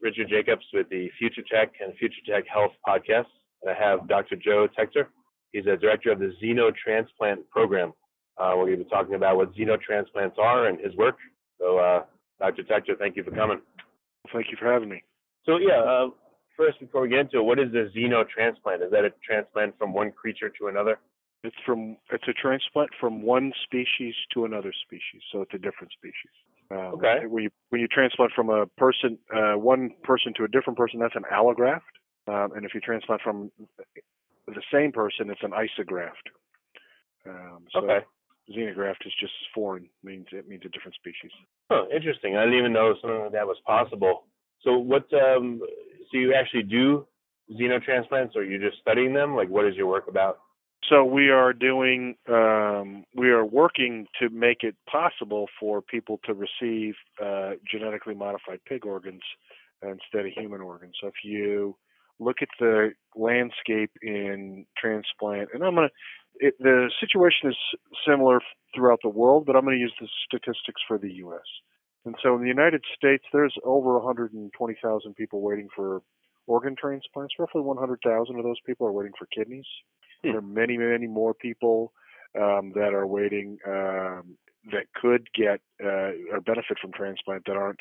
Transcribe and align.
Richard 0.00 0.28
Jacobs 0.28 0.64
with 0.72 0.88
the 0.88 1.10
Future 1.18 1.42
Tech 1.50 1.72
and 1.80 1.96
Future 1.96 2.20
Tech 2.26 2.44
Health 2.52 2.72
podcast. 2.86 3.26
And 3.62 3.70
I 3.70 3.74
have 3.74 4.08
Dr. 4.08 4.36
Joe 4.36 4.68
Tector. 4.78 5.06
He's 5.52 5.66
a 5.66 5.76
director 5.76 6.12
of 6.12 6.18
the 6.18 6.32
Xenotransplant 6.42 7.48
Program. 7.50 7.92
Uh, 8.38 8.52
we're 8.56 8.66
going 8.66 8.78
to 8.78 8.84
be 8.84 8.90
talking 8.90 9.14
about 9.14 9.36
what 9.36 9.54
xenotransplants 9.54 10.38
are 10.38 10.66
and 10.66 10.78
his 10.78 10.94
work. 10.96 11.16
So, 11.58 11.78
uh, 11.78 12.04
Dr. 12.38 12.62
Tector, 12.64 12.98
thank 12.98 13.16
you 13.16 13.24
for 13.24 13.30
coming. 13.30 13.60
Thank 14.32 14.50
you 14.50 14.58
for 14.58 14.70
having 14.70 14.90
me. 14.90 15.02
So, 15.46 15.56
yeah, 15.56 15.80
uh, 15.80 16.08
first, 16.56 16.78
before 16.80 17.00
we 17.00 17.08
get 17.08 17.20
into 17.20 17.38
it, 17.38 17.42
what 17.42 17.58
is 17.58 17.72
a 17.72 17.88
xenotransplant? 17.96 18.84
Is 18.84 18.90
that 18.90 19.04
a 19.04 19.12
transplant 19.24 19.78
from 19.78 19.94
one 19.94 20.12
creature 20.12 20.50
to 20.60 20.66
another? 20.66 20.98
It's 21.44 21.56
from 21.64 21.96
it's 22.10 22.24
a 22.28 22.32
transplant 22.32 22.90
from 22.98 23.22
one 23.22 23.52
species 23.64 24.14
to 24.34 24.46
another 24.46 24.72
species, 24.84 25.22
so 25.30 25.42
it's 25.42 25.54
a 25.54 25.58
different 25.58 25.92
species. 25.92 26.34
Um, 26.70 26.94
okay. 26.94 27.26
When 27.26 27.44
you 27.44 27.50
when 27.70 27.80
you 27.80 27.88
transplant 27.88 28.32
from 28.34 28.50
a 28.50 28.66
person, 28.78 29.18
uh, 29.34 29.54
one 29.54 29.90
person 30.02 30.32
to 30.36 30.44
a 30.44 30.48
different 30.48 30.76
person, 30.78 31.00
that's 31.00 31.14
an 31.14 31.24
allograft. 31.32 31.80
Um, 32.28 32.52
and 32.56 32.64
if 32.64 32.74
you 32.74 32.80
transplant 32.80 33.22
from 33.22 33.50
the 34.46 34.62
same 34.72 34.92
person, 34.92 35.30
it's 35.30 35.42
an 35.42 35.52
isograft. 35.52 36.26
Um, 37.26 37.64
so 37.72 37.80
okay. 37.80 38.04
Xenograft 38.50 39.04
is 39.04 39.12
just 39.20 39.32
foreign. 39.54 39.88
means 40.04 40.26
it 40.32 40.48
means 40.48 40.62
a 40.64 40.68
different 40.68 40.94
species. 40.94 41.32
Oh, 41.70 41.86
interesting. 41.94 42.36
I 42.36 42.44
didn't 42.44 42.58
even 42.58 42.72
know 42.72 42.94
something 43.00 43.20
like 43.20 43.32
that 43.32 43.46
was 43.46 43.58
possible. 43.66 44.24
So 44.62 44.78
what? 44.78 45.06
Um, 45.12 45.60
so 46.10 46.18
you 46.18 46.34
actually 46.34 46.62
do 46.62 47.06
xenotransplants, 47.50 48.34
or 48.34 48.44
you're 48.44 48.60
just 48.60 48.80
studying 48.80 49.12
them? 49.12 49.34
Like, 49.36 49.48
what 49.48 49.66
is 49.66 49.74
your 49.76 49.86
work 49.86 50.08
about? 50.08 50.38
So 50.88 51.04
we 51.04 51.30
are 51.30 51.52
doing, 51.52 52.14
um, 52.28 53.04
we 53.14 53.30
are 53.30 53.44
working 53.44 54.06
to 54.20 54.28
make 54.28 54.58
it 54.62 54.76
possible 54.90 55.46
for 55.58 55.82
people 55.82 56.20
to 56.26 56.34
receive 56.34 56.94
uh, 57.22 57.52
genetically 57.68 58.14
modified 58.14 58.60
pig 58.68 58.86
organs 58.86 59.22
instead 59.82 60.26
of 60.26 60.32
human 60.36 60.60
organs. 60.60 60.94
So 61.00 61.08
if 61.08 61.24
you 61.24 61.76
look 62.20 62.36
at 62.40 62.48
the 62.60 62.92
landscape 63.16 63.90
in 64.00 64.64
transplant, 64.78 65.48
and 65.52 65.64
I'm 65.64 65.74
going 65.74 65.88
to, 66.40 66.52
the 66.60 66.90
situation 67.00 67.50
is 67.50 67.56
similar 68.06 68.40
throughout 68.74 69.00
the 69.02 69.08
world, 69.08 69.44
but 69.46 69.56
I'm 69.56 69.64
going 69.64 69.76
to 69.76 69.80
use 69.80 69.94
the 70.00 70.08
statistics 70.26 70.82
for 70.86 70.98
the 70.98 71.12
U.S. 71.14 71.46
And 72.04 72.14
so 72.22 72.36
in 72.36 72.42
the 72.42 72.48
United 72.48 72.84
States, 72.94 73.24
there's 73.32 73.54
over 73.64 73.98
120,000 73.98 75.14
people 75.16 75.40
waiting 75.40 75.68
for 75.74 76.02
organ 76.46 76.76
transplants. 76.78 77.34
Roughly 77.38 77.62
100,000 77.62 78.36
of 78.36 78.44
those 78.44 78.60
people 78.64 78.86
are 78.86 78.92
waiting 78.92 79.12
for 79.18 79.26
kidneys. 79.26 79.66
Hmm. 80.26 80.32
There 80.32 80.38
are 80.38 80.42
many, 80.42 80.76
many 80.76 81.06
more 81.06 81.34
people 81.34 81.92
um, 82.36 82.72
that 82.74 82.92
are 82.92 83.06
waiting 83.06 83.58
um, 83.66 84.36
that 84.72 84.86
could 84.94 85.28
get 85.34 85.60
uh, 85.82 86.12
or 86.32 86.40
benefit 86.44 86.78
from 86.80 86.92
transplant 86.92 87.44
that 87.46 87.56
aren't 87.56 87.80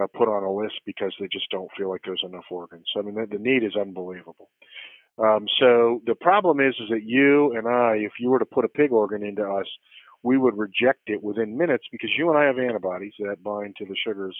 uh, 0.00 0.06
put 0.16 0.28
on 0.28 0.42
a 0.42 0.52
list 0.52 0.80
because 0.84 1.14
they 1.20 1.28
just 1.32 1.48
don't 1.50 1.70
feel 1.76 1.88
like 1.88 2.00
there's 2.04 2.24
enough 2.24 2.44
organs. 2.50 2.86
So, 2.92 3.00
I 3.00 3.02
mean, 3.04 3.14
the, 3.14 3.26
the 3.26 3.42
need 3.42 3.62
is 3.62 3.76
unbelievable. 3.76 4.50
Um, 5.18 5.46
so 5.60 6.02
the 6.06 6.16
problem 6.16 6.58
is, 6.58 6.74
is 6.80 6.88
that 6.90 7.04
you 7.04 7.52
and 7.56 7.68
I, 7.68 7.96
if 7.98 8.12
you 8.18 8.30
were 8.30 8.40
to 8.40 8.44
put 8.44 8.64
a 8.64 8.68
pig 8.68 8.90
organ 8.90 9.24
into 9.24 9.44
us, 9.44 9.66
we 10.24 10.36
would 10.36 10.58
reject 10.58 11.02
it 11.06 11.22
within 11.22 11.56
minutes 11.56 11.84
because 11.92 12.10
you 12.18 12.30
and 12.30 12.38
I 12.38 12.46
have 12.46 12.58
antibodies 12.58 13.12
that 13.20 13.42
bind 13.44 13.76
to 13.76 13.84
the 13.84 13.94
sugars 14.04 14.36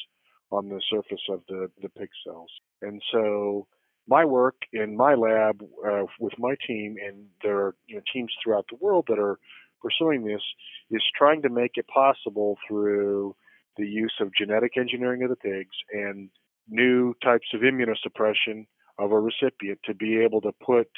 on 0.51 0.69
the 0.69 0.81
surface 0.91 1.23
of 1.29 1.43
the, 1.49 1.71
the 1.81 1.89
pig 1.91 2.09
cells. 2.27 2.51
And 2.83 3.01
so 3.13 3.67
my 4.09 4.25
work 4.25 4.57
in 4.73 4.97
my 4.97 5.15
lab 5.15 5.63
uh, 5.87 6.05
with 6.21 6.35
my 6.39 6.55
team, 6.67 6.97
and 7.05 7.27
there 7.43 7.59
are 7.59 7.75
you 7.87 7.97
know, 7.97 8.03
teams 8.13 8.33
throughout 8.43 8.67
the 8.71 8.77
world 8.81 9.07
that 9.09 9.19
are 9.19 9.39
pursuing 9.81 10.25
this, 10.25 10.43
is 10.91 11.03
trying 11.17 11.43
to 11.43 11.49
make 11.49 11.73
it 11.75 11.87
possible 11.89 12.57
through 12.67 13.35
the 13.77 13.87
use 13.87 14.15
of 14.21 14.31
genetic 14.39 14.77
engineering 14.77 15.23
of 15.23 15.31
the 15.31 15.37
pigs 15.37 15.77
and 15.93 16.31
new 16.69 17.15
types 17.23 17.47
of 17.55 17.61
immunosuppression 17.61 18.67
of 18.99 19.11
a 19.11 19.21
recipient 19.21 19.79
to 19.85 19.95
be 19.95 20.19
able 20.19 20.41
to 20.41 20.53
put 20.65 20.89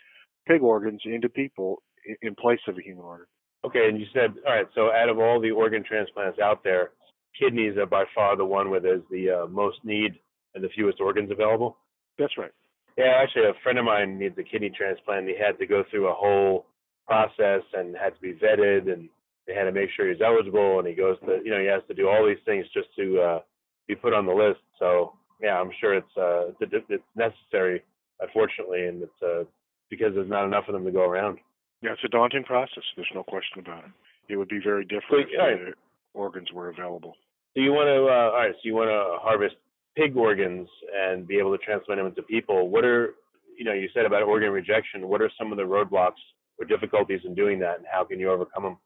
pig 0.46 0.62
organs 0.62 1.00
into 1.04 1.28
people 1.28 1.82
in 2.22 2.34
place 2.34 2.60
of 2.68 2.76
a 2.78 2.82
human 2.82 3.04
organ. 3.04 3.26
Okay, 3.64 3.88
and 3.88 3.98
you 3.98 4.06
said, 4.14 4.34
all 4.46 4.54
right, 4.54 4.66
so 4.74 4.92
out 4.92 5.08
of 5.08 5.18
all 5.18 5.40
the 5.40 5.50
organ 5.50 5.82
transplants 5.82 6.38
out 6.38 6.62
there, 6.62 6.90
kidneys 7.38 7.76
are 7.76 7.86
by 7.86 8.04
far 8.14 8.36
the 8.36 8.44
one 8.44 8.70
where 8.70 8.80
there's 8.80 9.02
the 9.10 9.30
uh, 9.30 9.46
most 9.48 9.78
need 9.82 10.12
and 10.54 10.62
the 10.62 10.68
fewest 10.76 11.00
organs 11.00 11.30
available? 11.30 11.76
That's 12.18 12.38
right. 12.38 12.52
Yeah, 12.96 13.20
actually, 13.22 13.44
a 13.44 13.52
friend 13.62 13.78
of 13.78 13.84
mine 13.84 14.18
needs 14.18 14.38
a 14.38 14.42
kidney 14.42 14.70
transplant. 14.70 15.28
He 15.28 15.34
had 15.36 15.58
to 15.58 15.66
go 15.66 15.84
through 15.90 16.08
a 16.08 16.14
whole 16.14 16.66
process 17.06 17.62
and 17.74 17.94
had 17.96 18.14
to 18.14 18.20
be 18.20 18.32
vetted, 18.32 18.90
and 18.90 19.08
they 19.46 19.54
had 19.54 19.64
to 19.64 19.72
make 19.72 19.90
sure 19.94 20.10
he's 20.10 20.22
eligible. 20.24 20.78
And 20.78 20.88
he 20.88 20.94
goes 20.94 21.18
to, 21.26 21.40
you 21.44 21.50
know, 21.50 21.60
he 21.60 21.66
has 21.66 21.82
to 21.88 21.94
do 21.94 22.08
all 22.08 22.26
these 22.26 22.42
things 22.46 22.64
just 22.72 22.88
to 22.96 23.20
uh, 23.20 23.38
be 23.86 23.94
put 23.94 24.14
on 24.14 24.26
the 24.26 24.32
list. 24.32 24.60
So 24.78 25.12
yeah, 25.40 25.60
I'm 25.60 25.70
sure 25.80 25.94
it's 25.94 26.16
uh, 26.16 26.52
it's, 26.60 27.04
necessary, 27.14 27.82
unfortunately, 28.20 28.86
and 28.86 29.02
it's 29.02 29.22
uh, 29.22 29.44
because 29.90 30.14
there's 30.14 30.30
not 30.30 30.46
enough 30.46 30.64
of 30.68 30.74
them 30.74 30.84
to 30.84 30.90
go 30.90 31.04
around. 31.04 31.38
Yeah, 31.82 31.92
it's 31.92 32.04
a 32.04 32.08
daunting 32.08 32.44
process. 32.44 32.82
There's 32.96 33.10
no 33.14 33.22
question 33.22 33.60
about 33.60 33.84
it. 33.84 33.90
It 34.28 34.36
would 34.36 34.48
be 34.48 34.60
very 34.62 34.84
different 34.84 35.28
so, 35.36 35.44
if 35.44 35.60
the 35.60 35.72
organs 36.14 36.50
were 36.52 36.70
available. 36.70 37.14
So 37.54 37.60
you 37.60 37.72
want 37.72 37.88
to, 37.88 38.12
uh, 38.12 38.30
all 38.32 38.40
right. 38.40 38.52
So 38.54 38.60
you 38.64 38.74
want 38.74 38.88
to 38.88 39.22
harvest 39.22 39.56
pig 39.96 40.16
organs 40.16 40.68
and 40.94 41.26
be 41.26 41.38
able 41.38 41.56
to 41.56 41.64
transplant 41.64 41.98
them 41.98 42.06
into 42.06 42.22
people. 42.22 42.68
What 42.68 42.84
are, 42.84 43.14
you 43.58 43.64
know, 43.64 43.72
you 43.72 43.88
said 43.94 44.04
about 44.04 44.22
organ 44.22 44.50
rejection. 44.50 45.08
What 45.08 45.22
are 45.22 45.30
some 45.38 45.52
of 45.52 45.58
the 45.58 45.64
roadblocks 45.64 46.20
or 46.58 46.66
difficulties 46.66 47.20
in 47.24 47.34
doing 47.34 47.58
that, 47.60 47.78
and 47.78 47.86
how 47.90 48.04
can 48.04 48.20
you 48.20 48.30
overcome 48.30 48.62
them? 48.62 48.78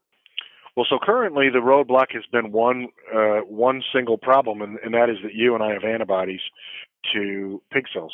Well, 0.75 0.85
so 0.89 0.99
currently 1.01 1.49
the 1.49 1.59
roadblock 1.59 2.13
has 2.13 2.23
been 2.31 2.51
one 2.51 2.87
uh, 3.13 3.39
one 3.39 3.83
single 3.93 4.17
problem, 4.17 4.61
and, 4.61 4.79
and 4.83 4.93
that 4.93 5.09
is 5.09 5.17
that 5.23 5.33
you 5.33 5.53
and 5.53 5.63
I 5.63 5.73
have 5.73 5.83
antibodies 5.83 6.39
to 7.13 7.61
pig 7.73 7.85
cells, 7.93 8.13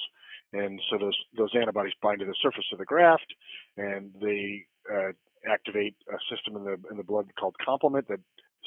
and 0.53 0.81
so 0.89 0.97
those 0.97 1.17
those 1.37 1.51
antibodies 1.59 1.93
bind 2.01 2.19
to 2.19 2.25
the 2.25 2.35
surface 2.41 2.65
of 2.71 2.79
the 2.79 2.85
graft, 2.85 3.27
and 3.77 4.11
they 4.19 4.65
uh, 4.91 5.11
activate 5.51 5.95
a 6.11 6.17
system 6.35 6.55
in 6.55 6.63
the 6.63 6.77
in 6.89 6.97
the 6.97 7.03
blood 7.03 7.27
called 7.39 7.55
complement 7.63 8.07
that 8.07 8.19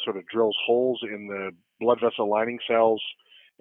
sort 0.05 0.17
of 0.17 0.27
drills 0.27 0.57
holes 0.65 1.01
in 1.03 1.27
the 1.27 1.51
blood 1.81 1.99
vessel 2.01 2.29
lining 2.29 2.59
cells 2.69 3.03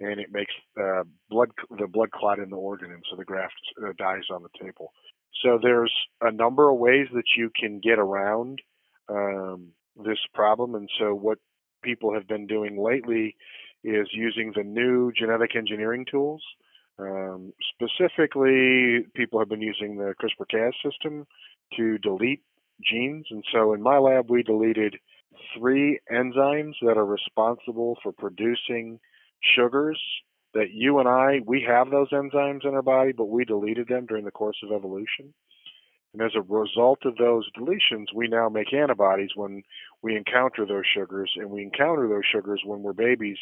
and 0.00 0.18
it 0.18 0.32
makes 0.32 0.52
uh, 0.80 1.04
blood 1.28 1.50
the 1.78 1.86
blood 1.86 2.10
clot 2.10 2.38
in 2.38 2.50
the 2.50 2.56
organ, 2.56 2.90
and 2.90 3.04
so 3.10 3.16
the 3.16 3.24
graft 3.24 3.54
uh, 3.84 3.92
dies 3.98 4.24
on 4.32 4.42
the 4.42 4.64
table. 4.64 4.92
So 5.42 5.58
there's 5.62 5.92
a 6.20 6.32
number 6.32 6.70
of 6.70 6.78
ways 6.78 7.06
that 7.14 7.36
you 7.36 7.50
can 7.58 7.80
get 7.80 7.98
around 7.98 8.60
um, 9.08 9.68
this 9.96 10.18
problem, 10.34 10.74
and 10.74 10.88
so 10.98 11.14
what 11.14 11.38
people 11.82 12.12
have 12.14 12.26
been 12.26 12.46
doing 12.46 12.82
lately 12.82 13.36
is 13.84 14.08
using 14.12 14.52
the 14.54 14.62
new 14.62 15.12
genetic 15.12 15.56
engineering 15.56 16.04
tools. 16.10 16.42
Um, 16.98 17.52
specifically, 17.74 19.06
people 19.14 19.38
have 19.38 19.48
been 19.48 19.62
using 19.62 19.96
the 19.96 20.14
CRISPR-Cas 20.20 20.74
system 20.84 21.26
to 21.76 21.96
delete 21.98 22.42
genes, 22.84 23.26
and 23.30 23.44
so 23.52 23.72
in 23.72 23.82
my 23.82 23.98
lab 23.98 24.28
we 24.28 24.42
deleted 24.42 24.96
three 25.56 26.00
enzymes 26.12 26.74
that 26.82 26.98
are 26.98 27.06
responsible 27.06 27.96
for 28.02 28.12
producing 28.12 29.00
sugars 29.56 30.00
that 30.54 30.70
you 30.72 30.98
and 30.98 31.08
I, 31.08 31.40
we 31.46 31.64
have 31.66 31.90
those 31.90 32.10
enzymes 32.10 32.66
in 32.66 32.74
our 32.74 32.82
body, 32.82 33.12
but 33.12 33.26
we 33.26 33.44
deleted 33.44 33.88
them 33.88 34.06
during 34.06 34.24
the 34.24 34.30
course 34.30 34.56
of 34.64 34.72
evolution. 34.72 35.32
And 36.12 36.22
as 36.22 36.32
a 36.34 36.42
result 36.42 37.00
of 37.04 37.16
those 37.16 37.48
deletions, 37.56 38.06
we 38.14 38.26
now 38.26 38.48
make 38.48 38.74
antibodies 38.74 39.30
when 39.36 39.62
we 40.02 40.16
encounter 40.16 40.66
those 40.66 40.84
sugars, 40.92 41.30
and 41.36 41.50
we 41.50 41.62
encounter 41.62 42.08
those 42.08 42.24
sugars 42.32 42.62
when 42.64 42.82
we're 42.82 42.92
babies, 42.92 43.38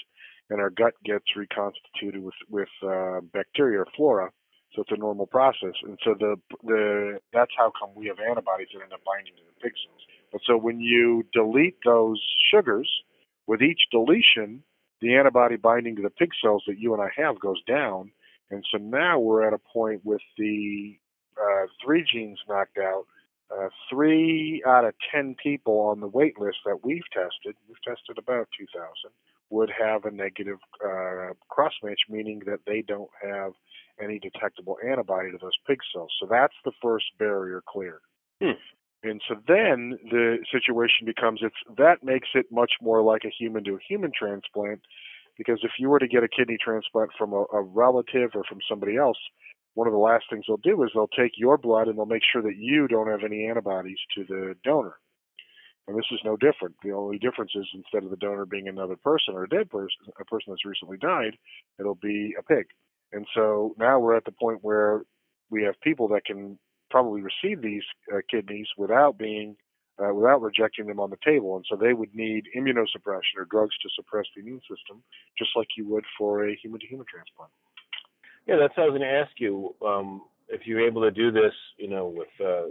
and 0.50 0.60
our 0.60 0.68
gut 0.68 0.92
gets 1.04 1.24
reconstituted 1.34 2.22
with 2.22 2.34
with 2.50 2.68
uh, 2.82 3.20
bacteria 3.32 3.80
or 3.80 3.86
flora. 3.96 4.30
So 4.74 4.82
it's 4.82 4.92
a 4.92 4.98
normal 4.98 5.26
process, 5.26 5.72
and 5.82 5.98
so 6.04 6.14
the 6.18 6.36
the 6.62 7.20
that's 7.32 7.52
how 7.56 7.72
come 7.78 7.90
we 7.94 8.06
have 8.08 8.18
antibodies 8.20 8.68
that 8.74 8.82
end 8.82 8.92
up 8.92 9.00
binding 9.04 9.32
to 9.36 9.42
the 9.46 9.60
pig 9.62 9.72
cells. 9.86 10.02
But 10.30 10.42
so 10.46 10.58
when 10.58 10.78
you 10.78 11.24
delete 11.32 11.78
those 11.86 12.22
sugars, 12.52 12.90
with 13.46 13.62
each 13.62 13.80
deletion, 13.90 14.62
the 15.00 15.14
antibody 15.16 15.56
binding 15.56 15.96
to 15.96 16.02
the 16.02 16.10
pig 16.10 16.30
cells 16.42 16.64
that 16.66 16.78
you 16.78 16.92
and 16.94 17.02
I 17.02 17.08
have 17.16 17.40
goes 17.40 17.62
down, 17.66 18.10
and 18.50 18.64
so 18.70 18.78
now 18.78 19.18
we're 19.18 19.46
at 19.46 19.52
a 19.52 19.58
point 19.58 20.04
with 20.04 20.22
the 20.36 20.98
uh, 21.40 21.66
three 21.84 22.04
genes 22.04 22.38
knocked 22.48 22.78
out. 22.78 23.04
Uh, 23.50 23.68
three 23.88 24.62
out 24.66 24.84
of 24.84 24.92
ten 25.10 25.34
people 25.42 25.80
on 25.80 26.00
the 26.00 26.06
wait 26.06 26.38
list 26.38 26.58
that 26.66 26.84
we've 26.84 27.08
tested, 27.12 27.56
we've 27.66 27.80
tested 27.82 28.18
about 28.18 28.46
2,000, 28.58 28.92
would 29.48 29.70
have 29.70 30.04
a 30.04 30.10
negative 30.10 30.58
uh, 30.84 31.32
cross 31.48 31.72
match, 31.82 32.00
meaning 32.10 32.42
that 32.44 32.60
they 32.66 32.82
don't 32.82 33.10
have 33.22 33.52
any 34.02 34.18
detectable 34.18 34.76
antibody 34.86 35.30
to 35.30 35.38
those 35.38 35.56
pig 35.66 35.78
cells. 35.94 36.12
So 36.20 36.26
that's 36.30 36.54
the 36.64 36.72
first 36.82 37.06
barrier 37.18 37.62
cleared. 37.66 38.00
Hmm. 38.42 38.52
And 39.02 39.22
so 39.28 39.36
then 39.46 39.98
the 40.10 40.38
situation 40.50 41.06
becomes 41.06 41.40
it's 41.42 41.54
that 41.76 42.02
makes 42.02 42.28
it 42.34 42.46
much 42.50 42.72
more 42.82 43.02
like 43.02 43.22
a 43.24 43.30
human 43.30 43.62
to 43.64 43.74
a 43.74 43.78
human 43.88 44.10
transplant 44.16 44.80
because 45.36 45.60
if 45.62 45.72
you 45.78 45.88
were 45.88 46.00
to 46.00 46.08
get 46.08 46.24
a 46.24 46.28
kidney 46.28 46.58
transplant 46.62 47.10
from 47.16 47.32
a, 47.32 47.44
a 47.52 47.62
relative 47.62 48.30
or 48.34 48.42
from 48.42 48.58
somebody 48.68 48.96
else, 48.96 49.18
one 49.74 49.86
of 49.86 49.92
the 49.92 49.98
last 49.98 50.24
things 50.28 50.44
they'll 50.48 50.56
do 50.56 50.82
is 50.82 50.90
they'll 50.92 51.06
take 51.06 51.32
your 51.36 51.56
blood 51.56 51.86
and 51.86 51.96
they'll 51.96 52.06
make 52.06 52.24
sure 52.30 52.42
that 52.42 52.56
you 52.56 52.88
don't 52.88 53.08
have 53.08 53.22
any 53.24 53.46
antibodies 53.46 53.98
to 54.16 54.24
the 54.24 54.56
donor. 54.64 54.96
And 55.86 55.96
this 55.96 56.06
is 56.10 56.18
no 56.24 56.36
different. 56.36 56.74
The 56.82 56.90
only 56.90 57.18
difference 57.18 57.52
is 57.54 57.66
instead 57.74 58.02
of 58.02 58.10
the 58.10 58.16
donor 58.16 58.44
being 58.44 58.66
another 58.66 58.96
person 58.96 59.34
or 59.34 59.44
a 59.44 59.48
dead 59.48 59.70
person, 59.70 60.12
a 60.20 60.24
person 60.24 60.52
that's 60.52 60.66
recently 60.66 60.98
died, 60.98 61.36
it'll 61.78 61.94
be 61.94 62.34
a 62.36 62.42
pig. 62.42 62.66
And 63.12 63.26
so 63.34 63.74
now 63.78 64.00
we're 64.00 64.16
at 64.16 64.24
the 64.24 64.32
point 64.32 64.58
where 64.62 65.02
we 65.50 65.62
have 65.62 65.80
people 65.80 66.08
that 66.08 66.26
can 66.26 66.58
probably 66.90 67.22
receive 67.22 67.62
these 67.62 67.82
uh, 68.12 68.18
kidneys 68.30 68.66
without 68.76 69.18
being 69.18 69.56
uh, 69.98 70.14
without 70.14 70.40
rejecting 70.40 70.86
them 70.86 71.00
on 71.00 71.10
the 71.10 71.18
table. 71.24 71.56
And 71.56 71.64
so 71.68 71.76
they 71.76 71.92
would 71.92 72.14
need 72.14 72.44
immunosuppression 72.56 73.36
or 73.36 73.44
drugs 73.50 73.74
to 73.82 73.88
suppress 73.96 74.26
the 74.34 74.42
immune 74.42 74.60
system, 74.60 75.02
just 75.36 75.50
like 75.56 75.68
you 75.76 75.88
would 75.88 76.04
for 76.16 76.46
a 76.46 76.54
human 76.54 76.80
to 76.80 76.86
human 76.86 77.06
transplant. 77.10 77.50
Yeah, 78.46 78.56
that's 78.60 78.76
what 78.76 78.84
I 78.84 78.86
was 78.86 78.98
going 78.98 79.10
to 79.10 79.16
ask 79.16 79.32
you. 79.38 79.74
Um, 79.84 80.22
if 80.48 80.62
you're 80.66 80.86
able 80.86 81.02
to 81.02 81.10
do 81.10 81.30
this, 81.30 81.52
you 81.76 81.88
know, 81.88 82.06
with 82.06 82.28
uh, 82.40 82.68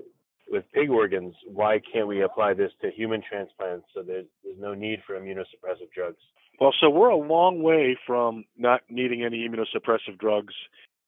with 0.50 0.64
pig 0.74 0.90
organs, 0.90 1.36
why 1.46 1.80
can't 1.92 2.08
we 2.08 2.22
apply 2.22 2.54
this 2.54 2.72
to 2.81 2.90
human 2.90 3.22
transplants 3.28 3.86
so 3.94 4.02
there's, 4.02 4.25
there's 4.44 4.58
no 4.58 4.74
need 4.74 5.00
for 5.06 5.19
immunosuppressive 5.19 5.92
drugs? 5.94 6.22
Well, 6.60 6.74
so 6.80 6.90
we're 6.90 7.10
a 7.10 7.18
long 7.18 7.62
way 7.62 7.98
from 8.08 8.46
not 8.58 8.81
needing 8.90 9.24
any 9.24 9.48
immunosuppressive 9.48 10.18
drugs 10.18 10.54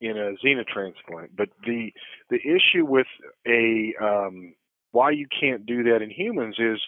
in 0.01 0.17
a 0.17 0.33
xenotransplant, 0.45 1.29
but 1.35 1.49
the 1.65 1.91
the 2.29 2.37
issue 2.37 2.85
with 2.85 3.07
a 3.47 3.93
um, 4.01 4.53
why 4.91 5.11
you 5.11 5.27
can't 5.27 5.65
do 5.65 5.83
that 5.83 6.01
in 6.01 6.09
humans 6.09 6.55
is 6.57 6.79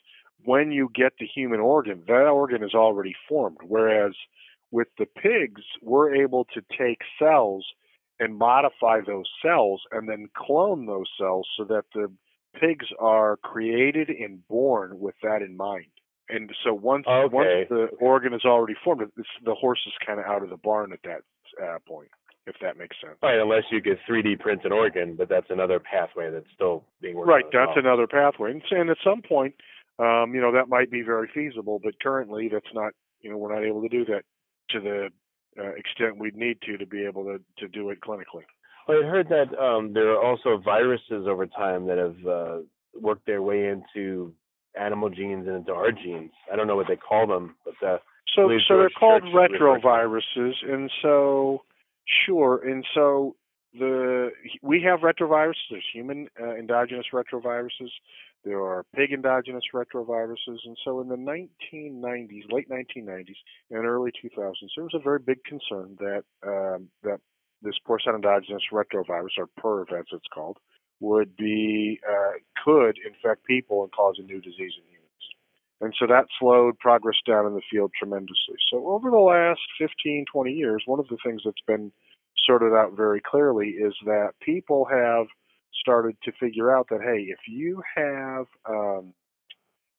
when 0.44 0.72
you 0.72 0.90
get 0.94 1.14
the 1.20 1.28
human 1.28 1.60
organ, 1.60 2.04
that 2.08 2.28
organ 2.28 2.64
is 2.64 2.74
already 2.74 3.14
formed. 3.28 3.58
Whereas 3.64 4.14
with 4.72 4.88
the 4.98 5.06
pigs, 5.06 5.62
we're 5.82 6.16
able 6.16 6.46
to 6.54 6.62
take 6.78 7.00
cells 7.20 7.66
and 8.20 8.38
modify 8.38 9.02
those 9.06 9.26
cells 9.44 9.82
and 9.92 10.08
then 10.08 10.28
clone 10.36 10.86
those 10.86 11.08
cells 11.20 11.48
so 11.58 11.66
that 11.66 11.86
the 11.94 12.12
pigs 12.60 12.88
are 13.00 13.38
created 13.38 14.10
and 14.10 14.48
born 14.48 15.00
with 15.00 15.16
that 15.24 15.42
in 15.42 15.56
mind. 15.56 15.88
And 16.30 16.50
so 16.64 16.74
once 16.74 17.06
okay. 17.08 17.34
once 17.34 17.68
the 17.70 17.88
organ 18.00 18.34
is 18.34 18.46
already 18.46 18.76
formed, 18.84 19.02
the 19.44 19.56
horse 19.56 19.82
is 19.86 19.94
kind 20.06 20.20
of 20.20 20.26
out 20.26 20.44
of 20.44 20.50
the 20.50 20.58
barn 20.58 20.94
at 20.94 21.00
that 21.04 21.22
uh, 21.62 21.80
point 21.86 22.10
if 22.48 22.56
that 22.62 22.78
makes 22.78 22.96
sense. 23.02 23.18
Right, 23.22 23.40
unless 23.40 23.64
you 23.72 23.82
could 23.82 24.00
3D 24.10 24.40
print 24.40 24.62
an 24.64 24.72
organ, 24.72 25.16
but 25.16 25.30
that's 25.30 25.48
another 25.50 25.80
pathway 25.80 26.32
that's 26.32 26.50
still 26.54 26.84
being 27.02 27.16
worked 27.16 27.30
right, 27.30 27.46
on. 27.46 27.52
Right, 27.54 27.68
that's 27.68 27.76
well. 27.76 27.86
another 27.86 28.08
pathway. 28.08 28.62
And 28.72 28.90
at 28.90 28.98
some 29.04 29.22
point, 29.22 29.56
um, 30.00 30.34
you 30.34 30.42
know, 30.42 30.52
that 30.52 30.70
might 30.70 30.90
be 30.90 31.02
very 31.02 31.30
feasible, 31.34 31.80
but 31.84 32.00
currently 32.02 32.50
that's 32.52 32.74
not, 32.74 32.94
you 33.22 33.30
know, 33.30 33.38
we're 33.38 33.54
not 33.54 33.66
able 33.66 33.82
to 33.82 33.90
do 33.90 34.06
that 34.06 34.24
to 34.72 34.80
the 34.80 35.10
uh, 35.60 35.72
extent 35.76 36.18
we'd 36.18 36.36
need 36.36 36.58
to 36.66 36.78
to 36.78 36.86
be 36.86 37.06
able 37.06 37.26
to, 37.26 37.40
to 37.60 37.68
do 37.68 37.90
it 37.90 38.00
clinically. 38.02 38.44
Well, 38.88 39.04
I 39.04 39.08
heard 39.08 39.30
that 39.30 39.56
um, 39.60 39.94
there 39.94 40.12
are 40.12 40.24
also 40.24 40.58
viruses 40.58 41.28
over 41.28 41.46
time 41.46 41.86
that 41.88 41.98
have 41.98 42.26
uh, 42.26 42.58
worked 43.00 43.28
their 43.28 43.42
way 43.42 43.68
into 43.68 44.34
animal 44.80 45.10
genes 45.10 45.48
and 45.48 45.58
into 45.58 45.74
our 45.74 45.92
genes. 45.92 46.32
I 46.52 46.56
don't 46.56 46.68
know 46.68 46.76
what 46.76 46.88
they 46.88 46.96
call 46.96 47.28
them, 47.28 47.56
but 47.64 47.88
uh, 47.88 47.98
so 48.36 48.50
so 48.68 48.78
they're 48.78 48.90
called 48.90 49.24
retroviruses, 49.24 50.54
and 50.68 50.90
so 51.02 51.64
Sure. 52.26 52.62
And 52.68 52.86
so 52.94 53.36
the 53.74 54.32
we 54.62 54.82
have 54.84 55.00
retroviruses. 55.00 55.54
There's 55.70 55.86
human 55.94 56.28
uh, 56.40 56.56
endogenous 56.56 57.08
retroviruses. 57.14 57.90
There 58.44 58.60
are 58.60 58.86
pig 58.96 59.14
endogenous 59.14 59.64
retroviruses. 59.74 60.58
And 60.66 60.78
so 60.84 61.00
in 61.00 61.08
the 61.08 61.16
1990s, 61.16 62.52
late 62.52 62.70
1990s 62.70 63.36
and 63.70 63.86
early 63.86 64.12
2000s, 64.12 64.54
there 64.76 64.84
was 64.84 64.96
a 64.96 65.00
very 65.00 65.20
big 65.20 65.44
concern 65.44 65.98
that 66.00 66.24
um, 66.46 66.90
that 67.04 67.20
this 67.62 67.76
porcine 67.88 68.16
endogenous 68.16 68.64
retrovirus, 68.74 69.38
or 69.38 69.48
PERV 69.60 70.00
as 70.00 70.06
it's 70.12 70.26
called, 70.34 70.58
would 71.00 71.36
be 71.38 72.00
uh, 72.10 72.32
could 72.66 72.98
infect 73.06 73.46
people 73.46 73.84
and 73.84 73.92
cause 73.92 74.18
a 74.20 74.24
new 74.24 74.42
disease 74.42 74.74
in 74.78 74.84
humans. 74.90 75.01
And 75.82 75.94
so 76.00 76.06
that 76.06 76.28
slowed 76.40 76.78
progress 76.78 77.18
down 77.28 77.48
in 77.48 77.56
the 77.56 77.62
field 77.70 77.92
tremendously. 77.98 78.56
So 78.72 78.88
over 78.88 79.10
the 79.10 79.18
last 79.18 79.62
15, 79.80 80.26
20 80.32 80.52
years, 80.52 80.84
one 80.86 81.00
of 81.00 81.08
the 81.08 81.18
things 81.26 81.42
that's 81.44 81.56
been 81.68 81.92
sorted 82.46 82.74
out 82.74 82.96
very 82.96 83.20
clearly 83.20 83.70
is 83.70 83.94
that 84.06 84.34
people 84.42 84.86
have 84.86 85.26
started 85.82 86.16
to 86.24 86.32
figure 86.40 86.76
out 86.76 86.88
that, 86.90 87.02
hey, 87.02 87.24
if 87.24 87.40
you 87.48 87.82
have, 87.96 88.46
um, 88.70 89.14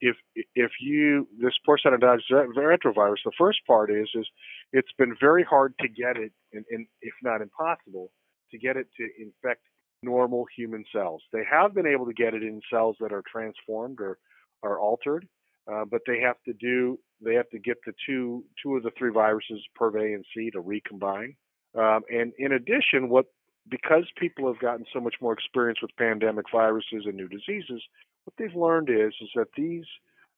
if 0.01 0.17
if 0.57 0.73
you 0.81 1.29
this 1.41 1.55
porcine 1.67 1.95
endogenous 1.95 2.57
retrovirus, 2.57 3.23
the 3.25 3.33
first 3.39 3.61
part 3.67 3.91
is 3.91 4.09
is 4.15 4.27
it's 4.73 4.91
been 4.99 5.17
very 5.21 5.45
hard 5.45 5.75
to 5.81 5.89
get 5.89 6.17
it, 6.17 6.33
and, 6.53 6.65
and 6.71 6.87
if 7.01 7.15
not 7.23 7.41
impossible, 7.41 8.11
to 8.51 8.59
get 8.59 8.77
it 8.77 8.89
to 8.97 9.09
infect 9.21 9.63
normal 10.03 10.45
human 10.57 10.85
cells. 10.93 11.23
They 11.33 11.45
have 11.49 11.73
been 11.73 11.87
able 11.87 12.07
to 12.07 12.13
get 12.13 12.35
it 12.35 12.43
in 12.43 12.61
cells 12.71 12.97
that 13.01 13.13
are 13.13 13.23
transformed 13.31 14.01
or 14.01 14.19
are 14.65 14.81
altered, 14.81 15.29
uh, 15.71 15.85
but 15.85 16.01
they 16.07 16.21
have 16.21 16.37
to 16.47 16.53
do 16.53 16.99
they 17.25 17.35
have 17.35 17.49
to 17.51 17.59
get 17.59 17.77
the 17.87 17.93
two 18.07 18.45
two 18.63 18.77
of 18.77 18.83
the 18.83 18.91
three 18.99 19.11
viruses 19.11 19.63
PERV 19.79 19.95
A 19.95 20.15
and 20.15 20.25
C 20.35 20.51
to 20.51 20.61
recombine. 20.61 21.37
Um, 21.77 22.03
and 22.11 22.33
in 22.39 22.53
addition, 22.53 23.09
what 23.09 23.27
because 23.71 24.05
people 24.19 24.47
have 24.49 24.61
gotten 24.61 24.85
so 24.93 25.01
much 25.01 25.15
more 25.21 25.33
experience 25.33 25.79
with 25.81 25.91
pandemic 25.97 26.47
viruses 26.53 27.05
and 27.05 27.15
new 27.15 27.29
diseases, 27.29 27.83
what 28.25 28.35
they've 28.39 28.57
learned 28.57 28.91
is 28.91 29.15
is 29.21 29.31
that 29.37 29.49
these 29.57 29.85